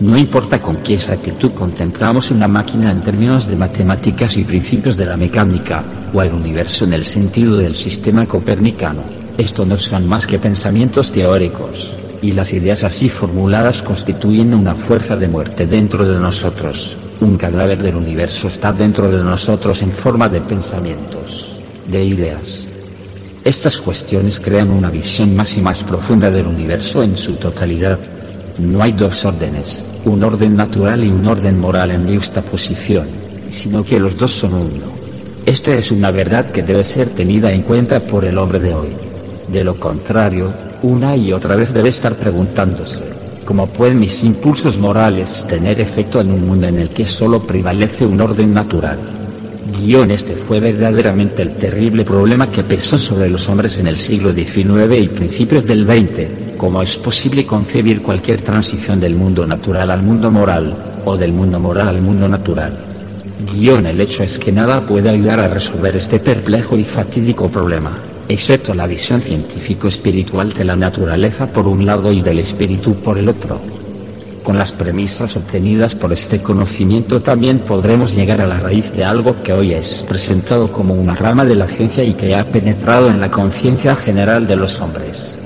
No 0.00 0.16
importa 0.16 0.62
con 0.62 0.76
qué 0.78 0.94
exactitud 0.94 1.50
contemplamos 1.50 2.30
una 2.30 2.48
máquina 2.48 2.90
en 2.90 3.02
términos 3.02 3.46
de 3.46 3.56
matemáticas 3.56 4.38
y 4.38 4.44
principios 4.44 4.96
de 4.96 5.04
la 5.04 5.18
mecánica, 5.18 5.84
o 6.14 6.22
el 6.22 6.32
universo 6.32 6.86
en 6.86 6.94
el 6.94 7.04
sentido 7.04 7.58
del 7.58 7.76
sistema 7.76 8.24
copernicano, 8.24 9.02
esto 9.36 9.66
no 9.66 9.76
son 9.76 10.08
más 10.08 10.26
que 10.26 10.38
pensamientos 10.38 11.12
teóricos 11.12 12.05
y 12.26 12.32
las 12.32 12.52
ideas 12.52 12.82
así 12.82 13.08
formuladas 13.08 13.82
constituyen 13.82 14.52
una 14.52 14.74
fuerza 14.74 15.14
de 15.14 15.28
muerte 15.28 15.64
dentro 15.64 16.04
de 16.04 16.18
nosotros. 16.18 16.96
Un 17.20 17.36
cadáver 17.36 17.80
del 17.80 17.94
universo 17.94 18.48
está 18.48 18.72
dentro 18.72 19.08
de 19.08 19.22
nosotros 19.22 19.80
en 19.82 19.92
forma 19.92 20.28
de 20.28 20.40
pensamientos, 20.40 21.52
de 21.86 22.02
ideas. 22.02 22.66
Estas 23.44 23.76
cuestiones 23.76 24.40
crean 24.40 24.72
una 24.72 24.90
visión 24.90 25.36
más 25.36 25.56
y 25.56 25.60
más 25.60 25.84
profunda 25.84 26.28
del 26.28 26.48
universo 26.48 27.04
en 27.04 27.16
su 27.16 27.36
totalidad. 27.36 27.96
No 28.58 28.82
hay 28.82 28.90
dos 28.90 29.24
órdenes, 29.24 29.84
un 30.04 30.24
orden 30.24 30.56
natural 30.56 31.04
y 31.04 31.08
un 31.08 31.24
orden 31.28 31.60
moral 31.60 31.92
en 31.92 32.20
posición, 32.50 33.06
sino 33.52 33.84
que 33.84 34.00
los 34.00 34.18
dos 34.18 34.32
son 34.32 34.54
uno. 34.54 34.96
Esta 35.46 35.72
es 35.76 35.92
una 35.92 36.10
verdad 36.10 36.50
que 36.50 36.64
debe 36.64 36.82
ser 36.82 37.08
tenida 37.10 37.52
en 37.52 37.62
cuenta 37.62 38.00
por 38.00 38.24
el 38.24 38.36
hombre 38.36 38.58
de 38.58 38.74
hoy. 38.74 38.88
De 39.46 39.62
lo 39.62 39.76
contrario, 39.76 40.65
una 40.86 41.16
y 41.16 41.32
otra 41.32 41.56
vez 41.56 41.74
debe 41.74 41.88
estar 41.88 42.14
preguntándose, 42.14 43.02
¿cómo 43.44 43.66
pueden 43.66 43.98
mis 43.98 44.22
impulsos 44.22 44.78
morales 44.78 45.44
tener 45.48 45.80
efecto 45.80 46.20
en 46.20 46.30
un 46.30 46.46
mundo 46.46 46.68
en 46.68 46.78
el 46.78 46.90
que 46.90 47.04
solo 47.04 47.40
prevalece 47.40 48.06
un 48.06 48.20
orden 48.20 48.54
natural? 48.54 48.98
Guión 49.80 50.12
este 50.12 50.34
fue 50.34 50.60
verdaderamente 50.60 51.42
el 51.42 51.54
terrible 51.54 52.04
problema 52.04 52.48
que 52.48 52.62
pesó 52.62 52.96
sobre 52.96 53.28
los 53.28 53.48
hombres 53.48 53.78
en 53.78 53.88
el 53.88 53.96
siglo 53.96 54.32
XIX 54.32 54.96
y 55.02 55.08
principios 55.08 55.66
del 55.66 55.84
XX. 55.84 56.56
¿Cómo 56.56 56.82
es 56.82 56.96
posible 56.96 57.44
concebir 57.44 58.00
cualquier 58.00 58.42
transición 58.42 59.00
del 59.00 59.16
mundo 59.16 59.44
natural 59.44 59.90
al 59.90 60.02
mundo 60.02 60.30
moral, 60.30 60.72
o 61.04 61.16
del 61.16 61.32
mundo 61.32 61.58
moral 61.58 61.88
al 61.88 62.00
mundo 62.00 62.28
natural? 62.28 62.72
Guión 63.52 63.86
el 63.86 64.00
hecho 64.00 64.22
es 64.22 64.38
que 64.38 64.52
nada 64.52 64.80
puede 64.80 65.10
ayudar 65.10 65.40
a 65.40 65.48
resolver 65.48 65.96
este 65.96 66.20
perplejo 66.20 66.76
y 66.76 66.84
fatídico 66.84 67.48
problema 67.48 67.90
excepto 68.28 68.74
la 68.74 68.86
visión 68.86 69.20
científico-espiritual 69.20 70.52
de 70.52 70.64
la 70.64 70.76
naturaleza 70.76 71.46
por 71.46 71.66
un 71.66 71.86
lado 71.86 72.12
y 72.12 72.20
del 72.20 72.40
espíritu 72.40 72.94
por 72.94 73.18
el 73.18 73.28
otro. 73.28 73.60
Con 74.42 74.58
las 74.58 74.72
premisas 74.72 75.36
obtenidas 75.36 75.94
por 75.94 76.12
este 76.12 76.40
conocimiento 76.40 77.20
también 77.20 77.58
podremos 77.58 78.14
llegar 78.14 78.40
a 78.40 78.46
la 78.46 78.60
raíz 78.60 78.92
de 78.92 79.04
algo 79.04 79.42
que 79.42 79.52
hoy 79.52 79.72
es 79.72 80.04
presentado 80.08 80.70
como 80.70 80.94
una 80.94 81.16
rama 81.16 81.44
de 81.44 81.56
la 81.56 81.66
ciencia 81.66 82.04
y 82.04 82.14
que 82.14 82.34
ha 82.34 82.44
penetrado 82.44 83.08
en 83.08 83.20
la 83.20 83.30
conciencia 83.30 83.96
general 83.96 84.46
de 84.46 84.56
los 84.56 84.80
hombres. 84.80 85.36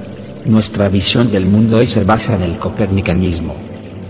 Nuestra 0.45 0.89
visión 0.89 1.31
del 1.31 1.47
mundo 1.47 1.79
hoy 1.79 1.87
se 1.87 2.05
basa 2.05 2.35
en 2.35 2.43
el 2.43 2.57
copernicanismo. 2.57 3.55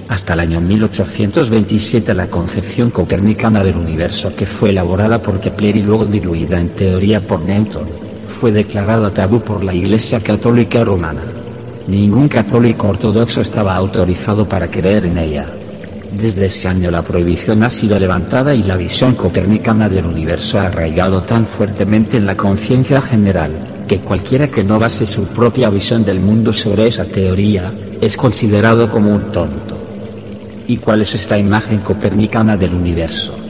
Hasta 0.09 0.35
el 0.35 0.41
año 0.41 0.61
1827 0.61 2.13
la 2.15 2.27
concepción 2.27 2.91
copernicana 2.91 3.63
del 3.63 3.77
universo 3.77 4.35
que 4.35 4.47
fue 4.47 4.71
elaborada 4.71 5.23
por 5.23 5.39
Kepler 5.39 5.77
y 5.77 5.83
luego 5.83 6.05
diluida 6.05 6.59
en 6.59 6.69
teoría 6.71 7.21
por 7.21 7.41
Newton 7.43 8.10
fue 8.31 8.53
declarada 8.53 9.11
tabú 9.11 9.40
por 9.40 9.62
la 9.62 9.75
Iglesia 9.75 10.21
Católica 10.21 10.83
Romana. 10.85 11.21
Ningún 11.88 12.29
católico 12.29 12.88
ortodoxo 12.88 13.40
estaba 13.40 13.75
autorizado 13.75 14.49
para 14.49 14.69
creer 14.69 15.07
en 15.07 15.19
ella. 15.19 15.47
Desde 16.12 16.47
ese 16.47 16.69
año 16.69 16.90
la 16.90 17.03
prohibición 17.03 17.62
ha 17.62 17.71
sido 17.71 17.99
levantada 17.99 18.55
y 18.55 18.62
la 18.62 18.77
visión 18.77 19.14
copernicana 19.14 19.88
del 19.88 20.07
universo 20.07 20.59
ha 20.59 20.66
arraigado 20.66 21.23
tan 21.23 21.47
fuertemente 21.47 22.16
en 22.16 22.27
la 22.27 22.37
conciencia 22.37 23.01
general, 23.01 23.53
que 23.87 23.99
cualquiera 23.99 24.49
que 24.49 24.64
no 24.64 24.79
base 24.79 25.07
su 25.07 25.25
propia 25.27 25.69
visión 25.69 26.05
del 26.05 26.21
mundo 26.21 26.53
sobre 26.53 26.87
esa 26.87 27.05
teoría, 27.05 27.73
es 28.01 28.16
considerado 28.16 28.88
como 28.88 29.14
un 29.14 29.31
tonto. 29.31 29.79
¿Y 30.66 30.77
cuál 30.77 31.03
es 31.03 31.14
esta 31.14 31.37
imagen 31.37 31.81
copernicana 31.81 32.57
del 32.57 32.75
universo? 32.75 33.50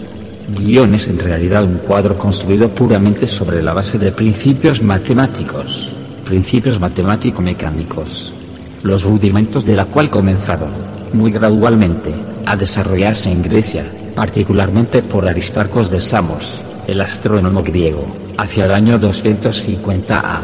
Guión 0.58 0.94
es 0.94 1.06
en 1.06 1.18
realidad 1.18 1.64
un 1.64 1.78
cuadro 1.78 2.18
construido 2.18 2.68
puramente 2.70 3.26
sobre 3.26 3.62
la 3.62 3.72
base 3.72 3.98
de 3.98 4.10
principios 4.10 4.82
matemáticos, 4.82 5.88
principios 6.24 6.80
matemático-mecánicos, 6.80 8.32
los 8.82 9.04
rudimentos 9.04 9.64
de 9.64 9.76
la 9.76 9.84
cual 9.84 10.10
comenzaron, 10.10 10.70
muy 11.12 11.30
gradualmente, 11.30 12.12
a 12.46 12.56
desarrollarse 12.56 13.30
en 13.30 13.42
Grecia, 13.42 13.84
particularmente 14.16 15.02
por 15.02 15.28
Aristarcos 15.28 15.90
de 15.90 16.00
Samos, 16.00 16.62
el 16.88 17.00
astrónomo 17.00 17.62
griego, 17.62 18.04
hacia 18.36 18.64
el 18.64 18.72
año 18.72 18.98
250 18.98 20.18
A. 20.18 20.42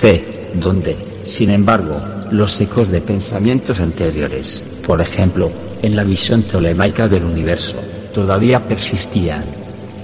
C, 0.00 0.50
donde, 0.54 0.96
sin 1.22 1.50
embargo, 1.50 1.96
los 2.32 2.60
ecos 2.60 2.90
de 2.90 3.00
pensamientos 3.00 3.78
anteriores, 3.78 4.64
por 4.84 5.00
ejemplo, 5.00 5.50
en 5.82 5.94
la 5.94 6.02
visión 6.02 6.42
tolemaica 6.42 7.06
del 7.06 7.24
universo, 7.24 7.76
todavía 8.12 8.60
persistían. 8.60 9.44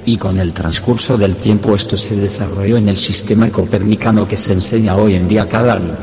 Y 0.05 0.16
con 0.16 0.38
el 0.38 0.53
transcurso 0.53 1.19
del 1.19 1.37
tiempo 1.37 1.75
esto 1.75 1.97
se 1.97 2.16
desarrolló 2.16 2.77
en 2.77 2.88
el 2.88 2.97
sistema 2.97 3.51
copernicano 3.51 4.27
que 4.27 4.37
se 4.37 4.53
enseña 4.53 4.97
hoy 4.97 5.14
en 5.14 5.27
día 5.27 5.49
cada 5.49 5.75
año. 5.75 5.95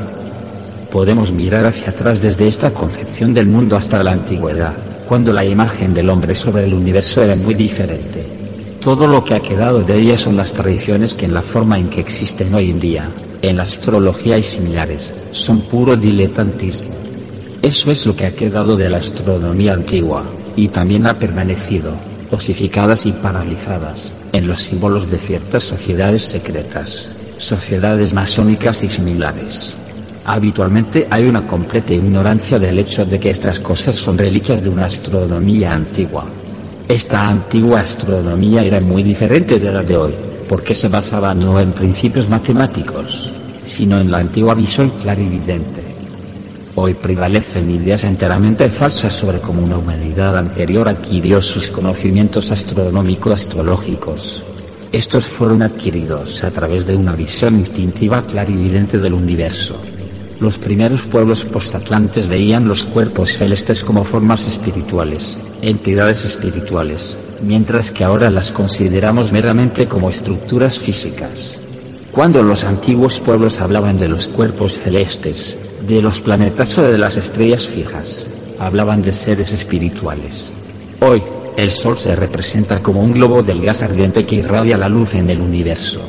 Podemos 0.92 1.32
mirar 1.32 1.66
hacia 1.66 1.88
atrás 1.88 2.20
desde 2.20 2.46
esta 2.46 2.70
concepción 2.70 3.32
del 3.32 3.46
mundo 3.46 3.76
hasta 3.76 4.02
la 4.02 4.12
antigüedad, 4.12 4.74
cuando 5.08 5.32
la 5.32 5.44
imagen 5.44 5.94
del 5.94 6.10
hombre 6.10 6.34
sobre 6.34 6.64
el 6.64 6.74
universo 6.74 7.22
era 7.22 7.34
muy 7.34 7.54
diferente. 7.54 8.24
Todo 8.82 9.06
lo 9.06 9.24
que 9.24 9.34
ha 9.34 9.40
quedado 9.40 9.82
de 9.82 9.98
ella 9.98 10.18
son 10.18 10.36
las 10.36 10.52
tradiciones 10.52 11.14
que 11.14 11.24
en 11.24 11.32
la 11.32 11.40
forma 11.40 11.78
en 11.78 11.88
que 11.88 12.00
existen 12.00 12.54
hoy 12.54 12.70
en 12.70 12.78
día, 12.78 13.08
en 13.40 13.56
la 13.56 13.62
astrología 13.62 14.36
y 14.36 14.42
similares, 14.42 15.14
son 15.32 15.62
puro 15.62 15.96
diletantismo. 15.96 16.94
Eso 17.62 17.90
es 17.90 18.04
lo 18.04 18.14
que 18.14 18.26
ha 18.26 18.34
quedado 18.34 18.76
de 18.76 18.90
la 18.90 18.98
astronomía 18.98 19.72
antigua, 19.72 20.22
y 20.56 20.68
también 20.68 21.06
ha 21.06 21.14
permanecido, 21.14 21.92
osificadas 22.30 23.06
y 23.06 23.12
paralizadas, 23.12 24.12
en 24.32 24.46
los 24.46 24.62
símbolos 24.62 25.10
de 25.10 25.18
ciertas 25.18 25.62
sociedades 25.62 26.22
secretas, 26.24 27.10
sociedades 27.38 28.12
masónicas 28.12 28.82
y 28.82 28.90
similares. 28.90 29.76
Habitualmente 30.26 31.06
hay 31.10 31.26
una 31.26 31.46
completa 31.46 31.92
ignorancia 31.92 32.58
del 32.58 32.78
hecho 32.78 33.04
de 33.04 33.20
que 33.20 33.30
estas 33.30 33.60
cosas 33.60 33.94
son 33.94 34.16
reliquias 34.16 34.62
de 34.62 34.70
una 34.70 34.86
astronomía 34.86 35.74
antigua. 35.74 36.24
Esta 36.88 37.28
antigua 37.28 37.80
astronomía 37.80 38.62
era 38.62 38.80
muy 38.80 39.02
diferente 39.02 39.58
de 39.58 39.70
la 39.70 39.82
de 39.82 39.96
hoy, 39.96 40.14
porque 40.48 40.74
se 40.74 40.88
basaba 40.88 41.34
no 41.34 41.60
en 41.60 41.72
principios 41.72 42.28
matemáticos, 42.28 43.30
sino 43.66 44.00
en 44.00 44.10
la 44.10 44.18
antigua 44.18 44.54
visión 44.54 44.90
clarividente. 45.02 45.83
Hoy 46.76 46.94
prevalecen 46.94 47.70
ideas 47.70 48.02
enteramente 48.02 48.68
falsas 48.68 49.14
sobre 49.14 49.38
cómo 49.38 49.62
una 49.62 49.78
humanidad 49.78 50.36
anterior 50.36 50.88
adquirió 50.88 51.40
sus 51.40 51.68
conocimientos 51.68 52.50
astronómico-astrológicos. 52.50 54.42
Estos 54.90 55.26
fueron 55.26 55.62
adquiridos 55.62 56.42
a 56.42 56.50
través 56.50 56.84
de 56.84 56.96
una 56.96 57.14
visión 57.14 57.60
instintiva 57.60 58.22
clarividente 58.22 58.98
del 58.98 59.14
universo. 59.14 59.80
Los 60.40 60.58
primeros 60.58 61.02
pueblos 61.02 61.44
postatlantes 61.44 62.26
veían 62.26 62.66
los 62.66 62.82
cuerpos 62.82 63.38
celestes 63.38 63.84
como 63.84 64.02
formas 64.02 64.44
espirituales, 64.48 65.38
entidades 65.62 66.24
espirituales, 66.24 67.16
mientras 67.40 67.92
que 67.92 68.02
ahora 68.02 68.30
las 68.30 68.50
consideramos 68.50 69.30
meramente 69.30 69.86
como 69.86 70.10
estructuras 70.10 70.80
físicas. 70.80 71.60
Cuando 72.10 72.42
los 72.42 72.64
antiguos 72.64 73.20
pueblos 73.20 73.60
hablaban 73.60 73.98
de 74.00 74.08
los 74.08 74.26
cuerpos 74.26 74.78
celestes, 74.78 75.56
de 75.86 76.00
los 76.00 76.20
planetas 76.20 76.78
o 76.78 76.82
de 76.82 76.98
las 76.98 77.16
estrellas 77.16 77.66
fijas, 77.66 78.26
hablaban 78.58 79.02
de 79.02 79.12
seres 79.12 79.52
espirituales. 79.52 80.48
Hoy, 81.00 81.22
el 81.56 81.70
Sol 81.70 81.98
se 81.98 82.16
representa 82.16 82.82
como 82.82 83.02
un 83.02 83.12
globo 83.12 83.42
del 83.42 83.60
gas 83.60 83.82
ardiente 83.82 84.24
que 84.24 84.36
irradia 84.36 84.78
la 84.78 84.88
luz 84.88 85.14
en 85.14 85.30
el 85.30 85.40
universo. 85.40 86.00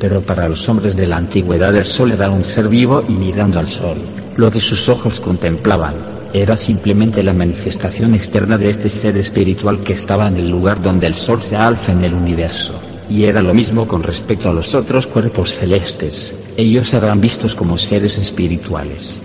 Pero 0.00 0.22
para 0.22 0.48
los 0.48 0.66
hombres 0.68 0.96
de 0.96 1.06
la 1.06 1.18
antigüedad 1.18 1.76
el 1.76 1.84
Sol 1.84 2.12
era 2.12 2.30
un 2.30 2.44
ser 2.44 2.68
vivo 2.68 3.04
y 3.08 3.12
mirando 3.12 3.58
al 3.58 3.68
Sol, 3.68 3.98
lo 4.36 4.50
que 4.50 4.60
sus 4.60 4.88
ojos 4.88 5.20
contemplaban, 5.20 5.94
era 6.32 6.56
simplemente 6.56 7.22
la 7.22 7.32
manifestación 7.32 8.14
externa 8.14 8.56
de 8.56 8.70
este 8.70 8.88
ser 8.88 9.16
espiritual 9.16 9.80
que 9.80 9.92
estaba 9.92 10.28
en 10.28 10.36
el 10.36 10.48
lugar 10.48 10.80
donde 10.80 11.06
el 11.06 11.14
Sol 11.14 11.42
se 11.42 11.56
alza 11.56 11.92
en 11.92 12.04
el 12.04 12.14
universo. 12.14 12.80
Y 13.10 13.24
era 13.24 13.42
lo 13.42 13.52
mismo 13.52 13.86
con 13.86 14.02
respecto 14.02 14.48
a 14.48 14.54
los 14.54 14.74
otros 14.74 15.06
cuerpos 15.08 15.52
celestes, 15.58 16.34
ellos 16.60 16.92
eran 16.94 17.20
vistos 17.20 17.54
como 17.54 17.78
seres 17.78 18.18
espirituales. 18.18 19.16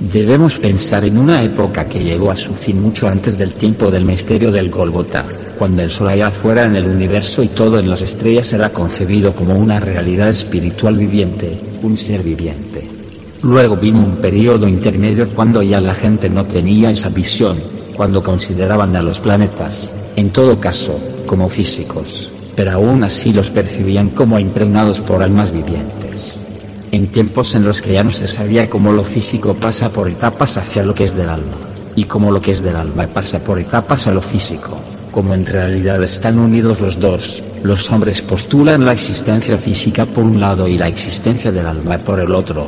Debemos 0.00 0.58
pensar 0.58 1.04
en 1.04 1.18
una 1.18 1.42
época 1.42 1.84
que 1.84 2.02
llegó 2.02 2.30
a 2.30 2.36
su 2.36 2.54
fin 2.54 2.82
mucho 2.82 3.06
antes 3.06 3.36
del 3.36 3.52
tiempo 3.52 3.90
del 3.90 4.04
misterio 4.04 4.50
del 4.50 4.70
Golgota, 4.70 5.24
cuando 5.58 5.82
el 5.82 5.90
sol 5.90 6.08
allá 6.08 6.28
afuera 6.28 6.64
en 6.64 6.74
el 6.74 6.88
universo 6.88 7.42
y 7.42 7.48
todo 7.48 7.78
en 7.78 7.90
las 7.90 8.00
estrellas 8.00 8.52
era 8.54 8.70
concebido 8.70 9.32
como 9.34 9.58
una 9.58 9.78
realidad 9.78 10.30
espiritual 10.30 10.96
viviente, 10.96 11.58
un 11.82 11.96
ser 11.96 12.22
viviente. 12.22 12.88
Luego 13.42 13.76
vino 13.76 13.98
un 13.98 14.16
periodo 14.16 14.66
intermedio 14.66 15.28
cuando 15.28 15.62
ya 15.62 15.80
la 15.80 15.94
gente 15.94 16.28
no 16.28 16.44
tenía 16.44 16.90
esa 16.90 17.10
visión, 17.10 17.58
cuando 17.94 18.22
consideraban 18.22 18.96
a 18.96 19.02
los 19.02 19.20
planetas, 19.20 19.92
en 20.16 20.30
todo 20.30 20.58
caso, 20.58 20.98
como 21.26 21.48
físicos, 21.48 22.30
pero 22.56 22.72
aún 22.72 23.04
así 23.04 23.32
los 23.32 23.50
percibían 23.50 24.08
como 24.10 24.38
impregnados 24.38 25.00
por 25.00 25.22
almas 25.22 25.52
vivientes. 25.52 25.99
En 26.92 27.06
tiempos 27.06 27.54
en 27.54 27.64
los 27.64 27.80
que 27.80 27.92
ya 27.92 28.02
no 28.02 28.10
se 28.10 28.26
sabía 28.26 28.68
cómo 28.68 28.92
lo 28.92 29.04
físico 29.04 29.54
pasa 29.54 29.90
por 29.90 30.08
etapas 30.08 30.56
hacia 30.56 30.82
lo 30.82 30.94
que 30.94 31.04
es 31.04 31.14
del 31.14 31.28
alma, 31.28 31.56
y 31.94 32.04
cómo 32.04 32.32
lo 32.32 32.40
que 32.40 32.50
es 32.50 32.62
del 32.62 32.76
alma 32.76 33.06
pasa 33.06 33.38
por 33.38 33.60
etapas 33.60 34.08
a 34.08 34.12
lo 34.12 34.20
físico, 34.20 34.76
como 35.12 35.34
en 35.34 35.46
realidad 35.46 36.02
están 36.02 36.38
unidos 36.38 36.80
los 36.80 36.98
dos, 36.98 37.44
los 37.62 37.90
hombres 37.90 38.22
postulan 38.22 38.84
la 38.84 38.92
existencia 38.92 39.56
física 39.56 40.04
por 40.04 40.24
un 40.24 40.40
lado 40.40 40.66
y 40.66 40.78
la 40.78 40.88
existencia 40.88 41.52
del 41.52 41.66
alma 41.66 41.98
por 41.98 42.18
el 42.18 42.34
otro. 42.34 42.66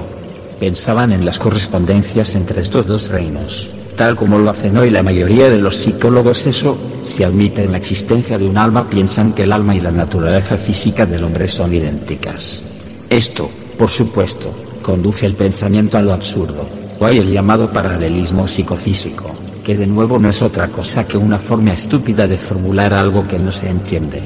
Pensaban 0.61 1.13
en 1.13 1.25
las 1.25 1.41
correspondencias 1.41 2.37
entre 2.37 2.63
estos 2.63 2.87
dos 2.87 3.09
reinos, 3.09 3.69
tal 3.97 4.15
como 4.15 4.39
lo 4.39 4.51
hacen 4.51 4.77
hoy 4.77 4.91
la 4.91 5.03
mayoría 5.03 5.49
de 5.49 5.59
los 5.59 5.77
psicólogos 5.77 6.47
eso, 6.47 6.79
si 7.03 7.25
admiten 7.25 7.73
la 7.73 7.79
existencia 7.79 8.39
de 8.39 8.47
un 8.47 8.57
alma 8.57 8.89
piensan 8.89 9.33
que 9.33 9.43
el 9.43 9.53
alma 9.53 9.75
y 9.75 9.81
la 9.81 9.91
naturaleza 9.91 10.57
física 10.57 11.07
del 11.07 11.25
hombre 11.25 11.49
son 11.49 11.75
idénticas. 11.75 12.63
Esto, 13.11 13.51
por 13.83 13.91
supuesto, 13.91 14.55
conduce 14.81 15.27
el 15.27 15.35
pensamiento 15.35 15.99
a 15.99 16.03
lo 16.03 16.13
absurdo, 16.13 16.69
o 17.01 17.09
el 17.09 17.33
llamado 17.33 17.73
paralelismo 17.73 18.47
psicofísico 18.47 19.29
que 19.65 19.77
de 19.77 19.89
nuevo 19.89 20.21
no 20.21 20.31
es 20.31 20.41
otra 20.41 20.69
cosa 20.69 21.05
que 21.05 21.17
una 21.17 21.37
forma 21.37 21.73
estúpida 21.73 22.29
de 22.29 22.39
formular 22.39 22.95
algo 22.95 23.27
que 23.27 23.41
no 23.41 23.51
se 23.51 23.69
entiende. 23.69 24.23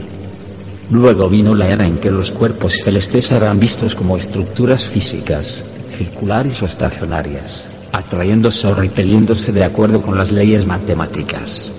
Luego 0.91 1.31
vino 1.31 1.55
la 1.55 1.69
era 1.69 1.87
en 1.87 1.97
que 1.97 2.11
los 2.11 2.31
cuerpos 2.33 2.75
celestes 2.85 3.33
eran 3.33 3.59
vistos 3.59 3.95
como 3.95 4.19
estructuras 4.19 4.85
físicas, 4.85 5.65
circulares 5.97 6.63
o 6.63 6.67
estacionarias, 6.67 7.65
atrayéndose 7.93 8.67
o 8.67 8.75
repeliéndose 8.75 9.53
de 9.53 9.65
acuerdo 9.65 10.03
con 10.03 10.19
las 10.19 10.33
leyes 10.33 10.67
matemáticas. 10.67 11.73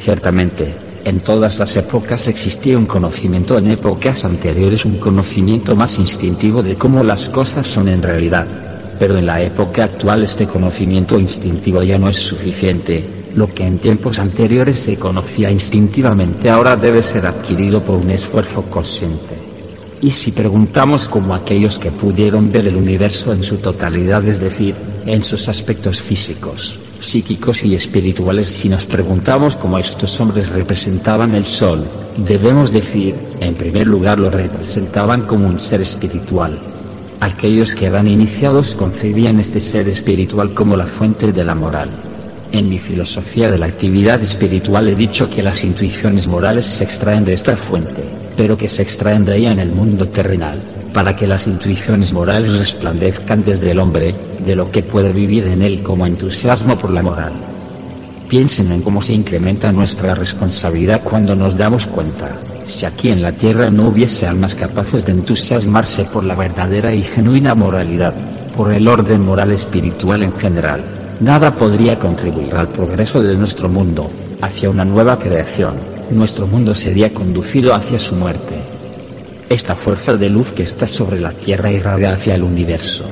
Ciertamente, 0.00 0.74
en 1.04 1.20
todas 1.20 1.58
las 1.58 1.76
épocas 1.76 2.28
existía 2.28 2.78
un 2.78 2.86
conocimiento 2.86 3.58
en 3.58 3.70
épocas 3.70 4.24
anteriores, 4.24 4.84
un 4.84 4.98
conocimiento 4.98 5.76
más 5.76 5.98
instintivo 5.98 6.62
de 6.62 6.76
cómo 6.76 7.02
las 7.02 7.28
cosas 7.28 7.66
son 7.66 7.88
en 7.88 8.02
realidad 8.02 8.46
pero 9.00 9.16
en 9.16 9.24
la 9.24 9.40
época 9.40 9.84
actual 9.84 10.22
este 10.22 10.46
conocimiento 10.46 11.18
instintivo 11.18 11.82
ya 11.82 11.96
no 11.98 12.10
es 12.10 12.18
suficiente. 12.18 13.02
Lo 13.34 13.48
que 13.48 13.66
en 13.66 13.78
tiempos 13.78 14.18
anteriores 14.18 14.78
se 14.78 14.98
conocía 14.98 15.50
instintivamente 15.50 16.50
ahora 16.50 16.76
debe 16.76 17.02
ser 17.02 17.24
adquirido 17.24 17.80
por 17.80 17.96
un 17.96 18.10
esfuerzo 18.10 18.60
consciente. 18.64 19.38
Y 20.02 20.10
si 20.10 20.32
preguntamos 20.32 21.08
como 21.08 21.34
aquellos 21.34 21.78
que 21.78 21.90
pudieron 21.90 22.52
ver 22.52 22.66
el 22.66 22.76
universo 22.76 23.32
en 23.32 23.42
su 23.42 23.56
totalidad, 23.56 24.26
es 24.28 24.38
decir, 24.38 24.74
en 25.06 25.22
sus 25.22 25.48
aspectos 25.48 26.02
físicos, 26.02 26.78
psíquicos 27.00 27.64
y 27.64 27.74
espirituales, 27.74 28.48
si 28.48 28.68
nos 28.68 28.84
preguntamos 28.84 29.56
cómo 29.56 29.78
estos 29.78 30.20
hombres 30.20 30.50
representaban 30.50 31.34
el 31.34 31.44
sol, 31.44 31.84
debemos 32.18 32.72
decir, 32.72 33.14
en 33.40 33.54
primer 33.54 33.86
lugar 33.86 34.18
lo 34.18 34.30
representaban 34.30 35.22
como 35.22 35.48
un 35.48 35.58
ser 35.58 35.80
espiritual, 35.80 36.58
Aquellos 37.20 37.74
que 37.74 37.84
eran 37.84 38.08
iniciados 38.08 38.74
concebían 38.74 39.40
este 39.40 39.60
ser 39.60 39.86
espiritual 39.88 40.54
como 40.54 40.74
la 40.74 40.86
fuente 40.86 41.32
de 41.32 41.44
la 41.44 41.54
moral. 41.54 41.90
En 42.50 42.70
mi 42.70 42.78
filosofía 42.78 43.50
de 43.50 43.58
la 43.58 43.66
actividad 43.66 44.22
espiritual 44.22 44.88
he 44.88 44.94
dicho 44.94 45.28
que 45.28 45.42
las 45.42 45.62
intuiciones 45.62 46.26
morales 46.26 46.64
se 46.64 46.82
extraen 46.82 47.26
de 47.26 47.34
esta 47.34 47.58
fuente, 47.58 48.02
pero 48.38 48.56
que 48.56 48.68
se 48.68 48.80
extraen 48.82 49.26
de 49.26 49.36
ella 49.36 49.52
en 49.52 49.58
el 49.58 49.70
mundo 49.70 50.08
terrenal, 50.08 50.58
para 50.92 51.14
que 51.16 51.26
las 51.26 51.46
intuiciones 51.46 52.12
morales 52.12 52.56
resplandezcan 52.56 53.44
desde 53.44 53.70
el 53.70 53.78
hombre, 53.78 54.14
de 54.44 54.56
lo 54.56 54.70
que 54.70 54.82
puede 54.82 55.12
vivir 55.12 55.46
en 55.46 55.62
él 55.62 55.82
como 55.82 56.06
entusiasmo 56.06 56.76
por 56.76 56.90
la 56.90 57.02
moral. 57.02 57.32
Piensen 58.28 58.72
en 58.72 58.82
cómo 58.82 59.02
se 59.02 59.12
incrementa 59.12 59.72
nuestra 59.72 60.14
responsabilidad 60.14 61.02
cuando 61.02 61.34
nos 61.34 61.56
damos 61.56 61.86
cuenta 61.86 62.36
si 62.70 62.86
aquí 62.86 63.10
en 63.10 63.20
la 63.20 63.32
tierra 63.32 63.68
no 63.70 63.88
hubiese 63.88 64.26
almas 64.26 64.54
capaces 64.54 65.04
de 65.04 65.12
entusiasmarse 65.12 66.04
por 66.04 66.24
la 66.24 66.34
verdadera 66.34 66.94
y 66.94 67.02
genuina 67.02 67.54
moralidad, 67.54 68.14
por 68.56 68.72
el 68.72 68.86
orden 68.86 69.22
moral 69.22 69.52
espiritual 69.52 70.22
en 70.22 70.32
general, 70.32 70.84
nada 71.20 71.52
podría 71.52 71.98
contribuir 71.98 72.54
al 72.54 72.68
progreso 72.68 73.22
de 73.22 73.36
nuestro 73.36 73.68
mundo, 73.68 74.08
hacia 74.40 74.70
una 74.70 74.84
nueva 74.84 75.18
creación, 75.18 75.74
nuestro 76.10 76.46
mundo 76.46 76.74
sería 76.74 77.12
conducido 77.12 77.74
hacia 77.74 77.98
su 77.98 78.14
muerte. 78.14 78.69
Esta 79.50 79.74
fuerza 79.74 80.14
de 80.14 80.30
luz 80.30 80.52
que 80.52 80.62
está 80.62 80.86
sobre 80.86 81.20
la 81.20 81.32
tierra 81.32 81.70
irradia 81.70 82.14
hacia 82.14 82.36
el 82.36 82.42
universo. 82.42 83.04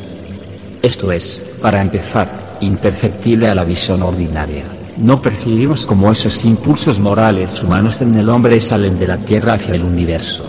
Esto 0.81 1.13
es, 1.13 1.43
para 1.61 1.83
empezar, 1.83 2.57
imperceptible 2.61 3.49
a 3.49 3.55
la 3.55 3.65
visión 3.65 4.03
ordinaria 4.03 4.65
no 4.99 5.23
percibimos 5.23 5.87
como 5.87 6.11
esos 6.11 6.45
impulsos 6.45 6.99
morales 6.99 7.63
humanos 7.63 8.01
en 8.01 8.17
el 8.17 8.29
hombre 8.29 8.61
salen 8.61 8.99
de 8.99 9.07
la 9.07 9.17
Tierra 9.17 9.55
hacia 9.55 9.75
el 9.75 9.85
universo. 9.85 10.45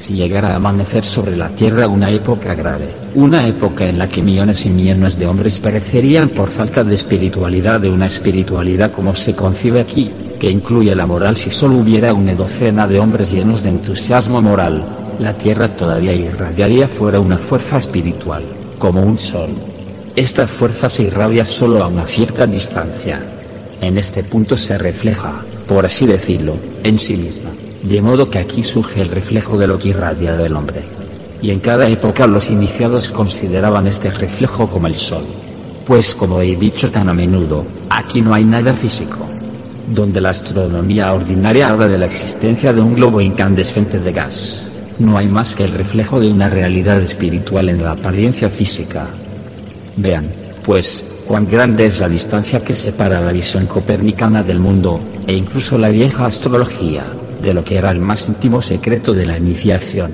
si 0.00 0.14
llegara 0.14 0.52
a 0.52 0.56
amanecer 0.56 1.04
sobre 1.04 1.36
la 1.36 1.48
Tierra 1.50 1.86
una 1.86 2.10
época 2.10 2.54
grave, 2.54 2.88
una 3.14 3.46
época 3.46 3.84
en 3.84 3.98
la 3.98 4.08
que 4.08 4.22
millones 4.22 4.66
y 4.66 4.70
millones 4.70 5.16
de 5.16 5.26
hombres 5.26 5.60
perecerían 5.60 6.30
por 6.30 6.48
falta 6.48 6.82
de 6.82 6.94
espiritualidad, 6.94 7.80
de 7.80 7.90
una 7.90 8.06
espiritualidad 8.06 8.90
como 8.90 9.14
se 9.14 9.36
concibe 9.36 9.80
aquí, 9.80 10.10
que 10.40 10.50
incluye 10.50 10.92
la 10.94 11.06
moral 11.06 11.36
si 11.36 11.50
solo 11.50 11.76
hubiera 11.76 12.14
una 12.14 12.34
docena 12.34 12.88
de 12.88 12.98
hombres 12.98 13.30
llenos 13.30 13.62
de 13.62 13.68
entusiasmo 13.68 14.42
moral, 14.42 14.82
la 15.22 15.34
Tierra 15.34 15.68
todavía 15.68 16.12
irradiaría 16.12 16.88
fuera 16.88 17.20
una 17.20 17.38
fuerza 17.38 17.78
espiritual, 17.78 18.42
como 18.78 19.00
un 19.00 19.16
sol. 19.16 19.50
Esta 20.16 20.46
fuerza 20.46 20.90
se 20.90 21.04
irradia 21.04 21.44
solo 21.44 21.82
a 21.82 21.86
una 21.86 22.04
cierta 22.04 22.46
distancia. 22.46 23.20
En 23.80 23.98
este 23.98 24.22
punto 24.24 24.56
se 24.56 24.76
refleja, 24.76 25.42
por 25.66 25.86
así 25.86 26.06
decirlo, 26.06 26.56
en 26.82 26.98
sí 26.98 27.16
misma. 27.16 27.50
De 27.82 28.02
modo 28.02 28.28
que 28.28 28.38
aquí 28.38 28.62
surge 28.62 29.00
el 29.00 29.08
reflejo 29.08 29.56
de 29.56 29.66
lo 29.66 29.78
que 29.78 29.88
irradia 29.88 30.36
del 30.36 30.56
hombre. 30.56 30.82
Y 31.40 31.50
en 31.50 31.60
cada 31.60 31.88
época 31.88 32.26
los 32.26 32.50
iniciados 32.50 33.10
consideraban 33.10 33.86
este 33.86 34.10
reflejo 34.10 34.68
como 34.68 34.86
el 34.86 34.96
sol. 34.96 35.24
Pues 35.86 36.14
como 36.14 36.40
he 36.40 36.56
dicho 36.56 36.90
tan 36.90 37.08
a 37.08 37.14
menudo, 37.14 37.64
aquí 37.90 38.20
no 38.20 38.34
hay 38.34 38.44
nada 38.44 38.72
físico. 38.72 39.18
Donde 39.88 40.20
la 40.20 40.30
astronomía 40.30 41.12
ordinaria 41.12 41.68
habla 41.68 41.88
de 41.88 41.98
la 41.98 42.06
existencia 42.06 42.72
de 42.72 42.80
un 42.80 42.94
globo 42.94 43.20
incandescente 43.20 43.98
de 43.98 44.12
gas, 44.12 44.62
no 45.02 45.18
hay 45.18 45.28
más 45.28 45.54
que 45.54 45.64
el 45.64 45.72
reflejo 45.72 46.20
de 46.20 46.30
una 46.30 46.48
realidad 46.48 47.00
espiritual 47.00 47.68
en 47.68 47.82
la 47.82 47.92
apariencia 47.92 48.48
física. 48.48 49.08
Vean, 49.96 50.26
pues, 50.64 51.04
cuán 51.26 51.46
grande 51.46 51.86
es 51.86 52.00
la 52.00 52.08
distancia 52.08 52.60
que 52.60 52.74
separa 52.74 53.20
la 53.20 53.32
visión 53.32 53.66
copernicana 53.66 54.42
del 54.42 54.58
mundo, 54.58 55.00
e 55.26 55.34
incluso 55.34 55.76
la 55.76 55.88
vieja 55.88 56.26
astrología, 56.26 57.04
de 57.42 57.54
lo 57.54 57.64
que 57.64 57.76
era 57.76 57.90
el 57.90 58.00
más 58.00 58.28
íntimo 58.28 58.62
secreto 58.62 59.12
de 59.12 59.26
la 59.26 59.38
iniciación. 59.38 60.12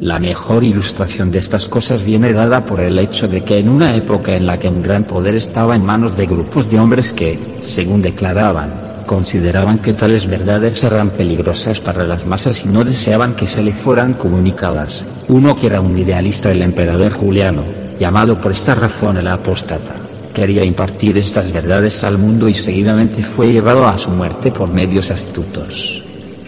La 0.00 0.18
mejor 0.18 0.64
ilustración 0.64 1.30
de 1.30 1.38
estas 1.38 1.68
cosas 1.68 2.04
viene 2.04 2.32
dada 2.32 2.64
por 2.64 2.80
el 2.80 2.98
hecho 2.98 3.28
de 3.28 3.42
que 3.42 3.58
en 3.58 3.68
una 3.68 3.94
época 3.94 4.34
en 4.34 4.46
la 4.46 4.58
que 4.58 4.68
un 4.68 4.82
gran 4.82 5.04
poder 5.04 5.36
estaba 5.36 5.76
en 5.76 5.84
manos 5.84 6.16
de 6.16 6.26
grupos 6.26 6.68
de 6.68 6.80
hombres 6.80 7.12
que, 7.12 7.38
según 7.62 8.02
declaraban, 8.02 8.81
consideraban 9.06 9.78
que 9.78 9.92
tales 9.92 10.26
verdades 10.26 10.82
eran 10.84 11.10
peligrosas 11.10 11.80
para 11.80 12.04
las 12.04 12.26
masas 12.26 12.64
y 12.64 12.68
no 12.68 12.84
deseaban 12.84 13.34
que 13.34 13.46
se 13.46 13.62
le 13.62 13.72
fueran 13.72 14.14
comunicadas. 14.14 15.04
Uno 15.28 15.56
que 15.56 15.66
era 15.66 15.80
un 15.80 15.96
idealista, 15.96 16.50
el 16.50 16.62
emperador 16.62 17.12
Juliano, 17.12 17.62
llamado 17.98 18.40
por 18.40 18.52
esta 18.52 18.74
razón 18.74 19.16
el 19.16 19.28
apóstata, 19.28 19.94
quería 20.32 20.64
impartir 20.64 21.18
estas 21.18 21.52
verdades 21.52 22.02
al 22.04 22.18
mundo 22.18 22.48
y 22.48 22.54
seguidamente 22.54 23.22
fue 23.22 23.52
llevado 23.52 23.86
a 23.86 23.98
su 23.98 24.10
muerte 24.10 24.50
por 24.50 24.72
medios 24.72 25.10
astutos. 25.10 26.02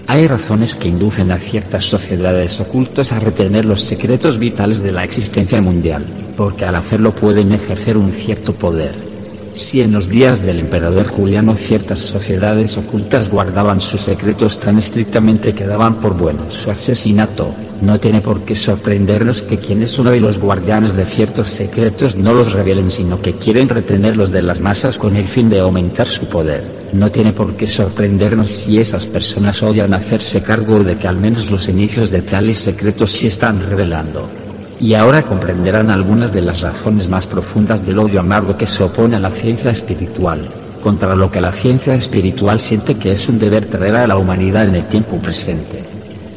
Hay 0.06 0.26
razones 0.26 0.74
que 0.74 0.88
inducen 0.88 1.32
a 1.32 1.38
ciertas 1.38 1.84
sociedades 1.86 2.60
ocultas 2.60 3.12
a 3.12 3.20
retener 3.20 3.64
los 3.64 3.80
secretos 3.80 4.38
vitales 4.38 4.82
de 4.82 4.92
la 4.92 5.02
existencia 5.02 5.62
mundial, 5.62 6.04
porque 6.36 6.66
al 6.66 6.76
hacerlo 6.76 7.12
pueden 7.12 7.52
ejercer 7.52 7.96
un 7.96 8.12
cierto 8.12 8.52
poder. 8.52 9.13
Si 9.56 9.80
en 9.80 9.92
los 9.92 10.08
días 10.08 10.42
del 10.42 10.58
emperador 10.58 11.06
Juliano 11.06 11.54
ciertas 11.54 12.00
sociedades 12.00 12.76
ocultas 12.76 13.30
guardaban 13.30 13.80
sus 13.80 14.00
secretos 14.00 14.58
tan 14.58 14.78
estrictamente 14.78 15.54
que 15.54 15.64
daban 15.64 15.94
por 15.94 16.16
bueno 16.16 16.50
su 16.50 16.72
asesinato, 16.72 17.54
no 17.80 18.00
tiene 18.00 18.20
por 18.20 18.42
qué 18.42 18.56
sorprendernos 18.56 19.42
que 19.42 19.58
quienes 19.58 19.92
son 19.92 20.08
hoy 20.08 20.18
los 20.18 20.38
guardianes 20.38 20.96
de 20.96 21.04
ciertos 21.06 21.50
secretos 21.50 22.16
no 22.16 22.34
los 22.34 22.52
revelen 22.52 22.90
sino 22.90 23.22
que 23.22 23.34
quieren 23.34 23.68
retenerlos 23.68 24.32
de 24.32 24.42
las 24.42 24.60
masas 24.60 24.98
con 24.98 25.14
el 25.14 25.28
fin 25.28 25.48
de 25.48 25.60
aumentar 25.60 26.08
su 26.08 26.26
poder. 26.26 26.64
No 26.92 27.10
tiene 27.10 27.32
por 27.32 27.54
qué 27.54 27.68
sorprendernos 27.68 28.50
si 28.50 28.78
esas 28.78 29.06
personas 29.06 29.62
odian 29.62 29.94
hacerse 29.94 30.42
cargo 30.42 30.82
de 30.82 30.96
que 30.96 31.06
al 31.06 31.16
menos 31.16 31.52
los 31.52 31.68
inicios 31.68 32.10
de 32.10 32.22
tales 32.22 32.58
secretos 32.58 33.12
se 33.12 33.28
están 33.28 33.60
revelando. 33.68 34.43
Y 34.80 34.94
ahora 34.94 35.22
comprenderán 35.22 35.90
algunas 35.90 36.32
de 36.32 36.42
las 36.42 36.60
razones 36.60 37.08
más 37.08 37.26
profundas 37.26 37.86
del 37.86 37.98
odio 37.98 38.20
amargo 38.20 38.56
que 38.56 38.66
se 38.66 38.82
opone 38.82 39.16
a 39.16 39.20
la 39.20 39.30
ciencia 39.30 39.70
espiritual, 39.70 40.40
contra 40.82 41.14
lo 41.14 41.30
que 41.30 41.40
la 41.40 41.52
ciencia 41.52 41.94
espiritual 41.94 42.60
siente 42.60 42.96
que 42.96 43.12
es 43.12 43.28
un 43.28 43.38
deber 43.38 43.66
traer 43.66 43.96
a 43.96 44.06
la 44.06 44.16
humanidad 44.16 44.66
en 44.66 44.74
el 44.74 44.84
tiempo 44.86 45.16
presente. 45.18 45.82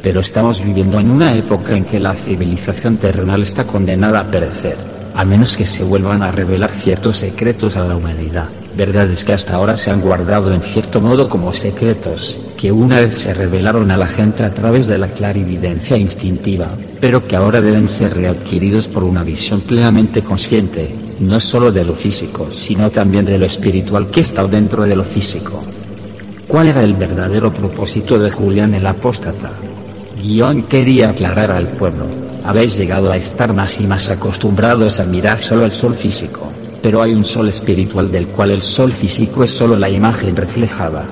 Pero 0.01 0.21
estamos 0.21 0.63
viviendo 0.63 0.99
en 0.99 1.11
una 1.11 1.33
época 1.33 1.75
en 1.75 1.83
que 1.83 1.99
la 1.99 2.13
civilización 2.13 2.97
terrenal 2.97 3.41
está 3.41 3.65
condenada 3.65 4.21
a 4.21 4.25
perecer, 4.25 4.77
a 5.15 5.25
menos 5.25 5.57
que 5.57 5.65
se 5.65 5.83
vuelvan 5.83 6.21
a 6.21 6.31
revelar 6.31 6.69
ciertos 6.69 7.17
secretos 7.17 7.75
a 7.75 7.83
la 7.83 7.95
humanidad, 7.95 8.47
verdades 8.77 9.25
que 9.25 9.33
hasta 9.33 9.55
ahora 9.55 9.75
se 9.75 9.89
han 9.89 9.99
guardado 9.99 10.53
en 10.53 10.61
cierto 10.61 11.01
modo 11.01 11.27
como 11.27 11.53
secretos, 11.53 12.39
que 12.57 12.71
una 12.71 12.99
vez 13.01 13.19
se 13.19 13.33
revelaron 13.35 13.91
a 13.91 13.97
la 13.97 14.07
gente 14.07 14.43
a 14.43 14.51
través 14.51 14.87
de 14.87 14.97
la 14.97 15.07
clarividencia 15.07 15.95
instintiva, 15.95 16.67
pero 16.99 17.25
que 17.27 17.35
ahora 17.35 17.61
deben 17.61 17.87
ser 17.87 18.15
readquiridos 18.15 18.87
por 18.87 19.03
una 19.03 19.23
visión 19.23 19.61
plenamente 19.61 20.23
consciente, 20.23 20.89
no 21.19 21.39
solo 21.39 21.71
de 21.71 21.85
lo 21.85 21.93
físico, 21.93 22.49
sino 22.51 22.89
también 22.89 23.25
de 23.25 23.37
lo 23.37 23.45
espiritual 23.45 24.07
que 24.07 24.21
está 24.21 24.45
dentro 24.47 24.83
de 24.83 24.95
lo 24.95 25.03
físico. 25.03 25.61
¿Cuál 26.47 26.67
era 26.67 26.81
el 26.81 26.95
verdadero 26.95 27.53
propósito 27.53 28.17
de 28.17 28.31
Julián 28.31 28.73
el 28.73 28.87
Apóstata? 28.87 29.51
Guión 30.23 30.63
quería 30.63 31.09
aclarar 31.09 31.51
al 31.51 31.67
pueblo, 31.67 32.07
habéis 32.43 32.75
llegado 32.75 33.11
a 33.11 33.17
estar 33.17 33.53
más 33.53 33.79
y 33.79 33.85
más 33.85 34.09
acostumbrados 34.09 34.99
a 34.99 35.05
mirar 35.05 35.37
solo 35.37 35.63
el 35.63 35.71
sol 35.71 35.93
físico, 35.93 36.51
pero 36.81 37.03
hay 37.03 37.13
un 37.13 37.23
sol 37.23 37.49
espiritual 37.49 38.11
del 38.11 38.27
cual 38.27 38.49
el 38.49 38.63
sol 38.63 38.91
físico 38.91 39.43
es 39.43 39.51
solo 39.51 39.75
la 39.75 39.89
imagen 39.89 40.35
reflejada. 40.35 41.05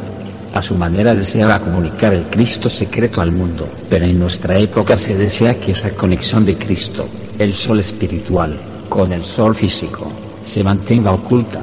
A 0.56 0.62
su 0.62 0.76
manera 0.76 1.13
deseaba 1.13 1.60
comunicar 1.60 2.13
el 2.13 2.24
Cristo 2.28 2.70
secreto 2.70 3.20
al 3.20 3.34
mundo, 3.34 3.68
pero 3.89 4.06
en 4.06 4.18
nuestra 4.18 4.58
época 4.58 4.98
se 4.98 5.13
desea 5.13 5.60
que 5.60 5.74
esa 5.74 5.89
conexión 5.89 6.46
de 6.46 6.56
Cristo, 6.56 7.10
el 7.38 7.54
sol 7.54 7.82
espiritual, 7.82 8.58
con 8.88 9.12
el 9.12 9.26
sol 9.26 9.54
físico, 9.54 10.10
se 10.46 10.63
mantenga 10.63 11.12
oculta. 11.12 11.60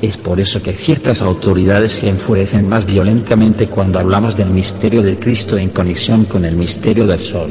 Es 0.00 0.16
por 0.16 0.40
eso 0.40 0.62
que 0.62 0.72
ciertas 0.72 1.20
autoridades 1.20 1.92
se 1.92 2.08
enfurecen 2.08 2.70
más 2.70 2.86
violentamente 2.86 3.66
cuando 3.66 3.98
hablamos 3.98 4.34
del 4.34 4.48
misterio 4.48 5.02
de 5.02 5.16
Cristo 5.16 5.58
en 5.58 5.68
conexión 5.68 6.24
con 6.24 6.46
el 6.46 6.56
misterio 6.56 7.06
del 7.06 7.20
sol. 7.20 7.50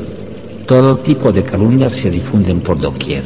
Todo 0.65 0.97
tipo 0.97 1.31
de 1.31 1.43
calumnias 1.43 1.93
se 1.93 2.09
difunden 2.09 2.59
por 2.61 2.81
doquier. 2.81 3.25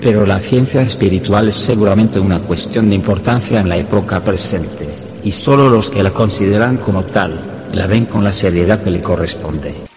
Pero 0.00 0.24
la 0.24 0.38
ciencia 0.38 0.82
espiritual 0.82 1.48
es 1.48 1.56
seguramente 1.56 2.20
una 2.20 2.38
cuestión 2.38 2.88
de 2.88 2.94
importancia 2.94 3.58
en 3.58 3.68
la 3.68 3.78
época 3.78 4.20
presente, 4.20 5.03
y 5.24 5.32
solo 5.32 5.68
los 5.68 5.90
que 5.90 6.02
la 6.02 6.10
consideran 6.10 6.76
como 6.76 7.02
tal, 7.02 7.40
la 7.72 7.86
ven 7.86 8.06
con 8.06 8.22
la 8.22 8.32
seriedad 8.32 8.82
que 8.82 8.90
le 8.90 9.00
corresponde. 9.00 9.93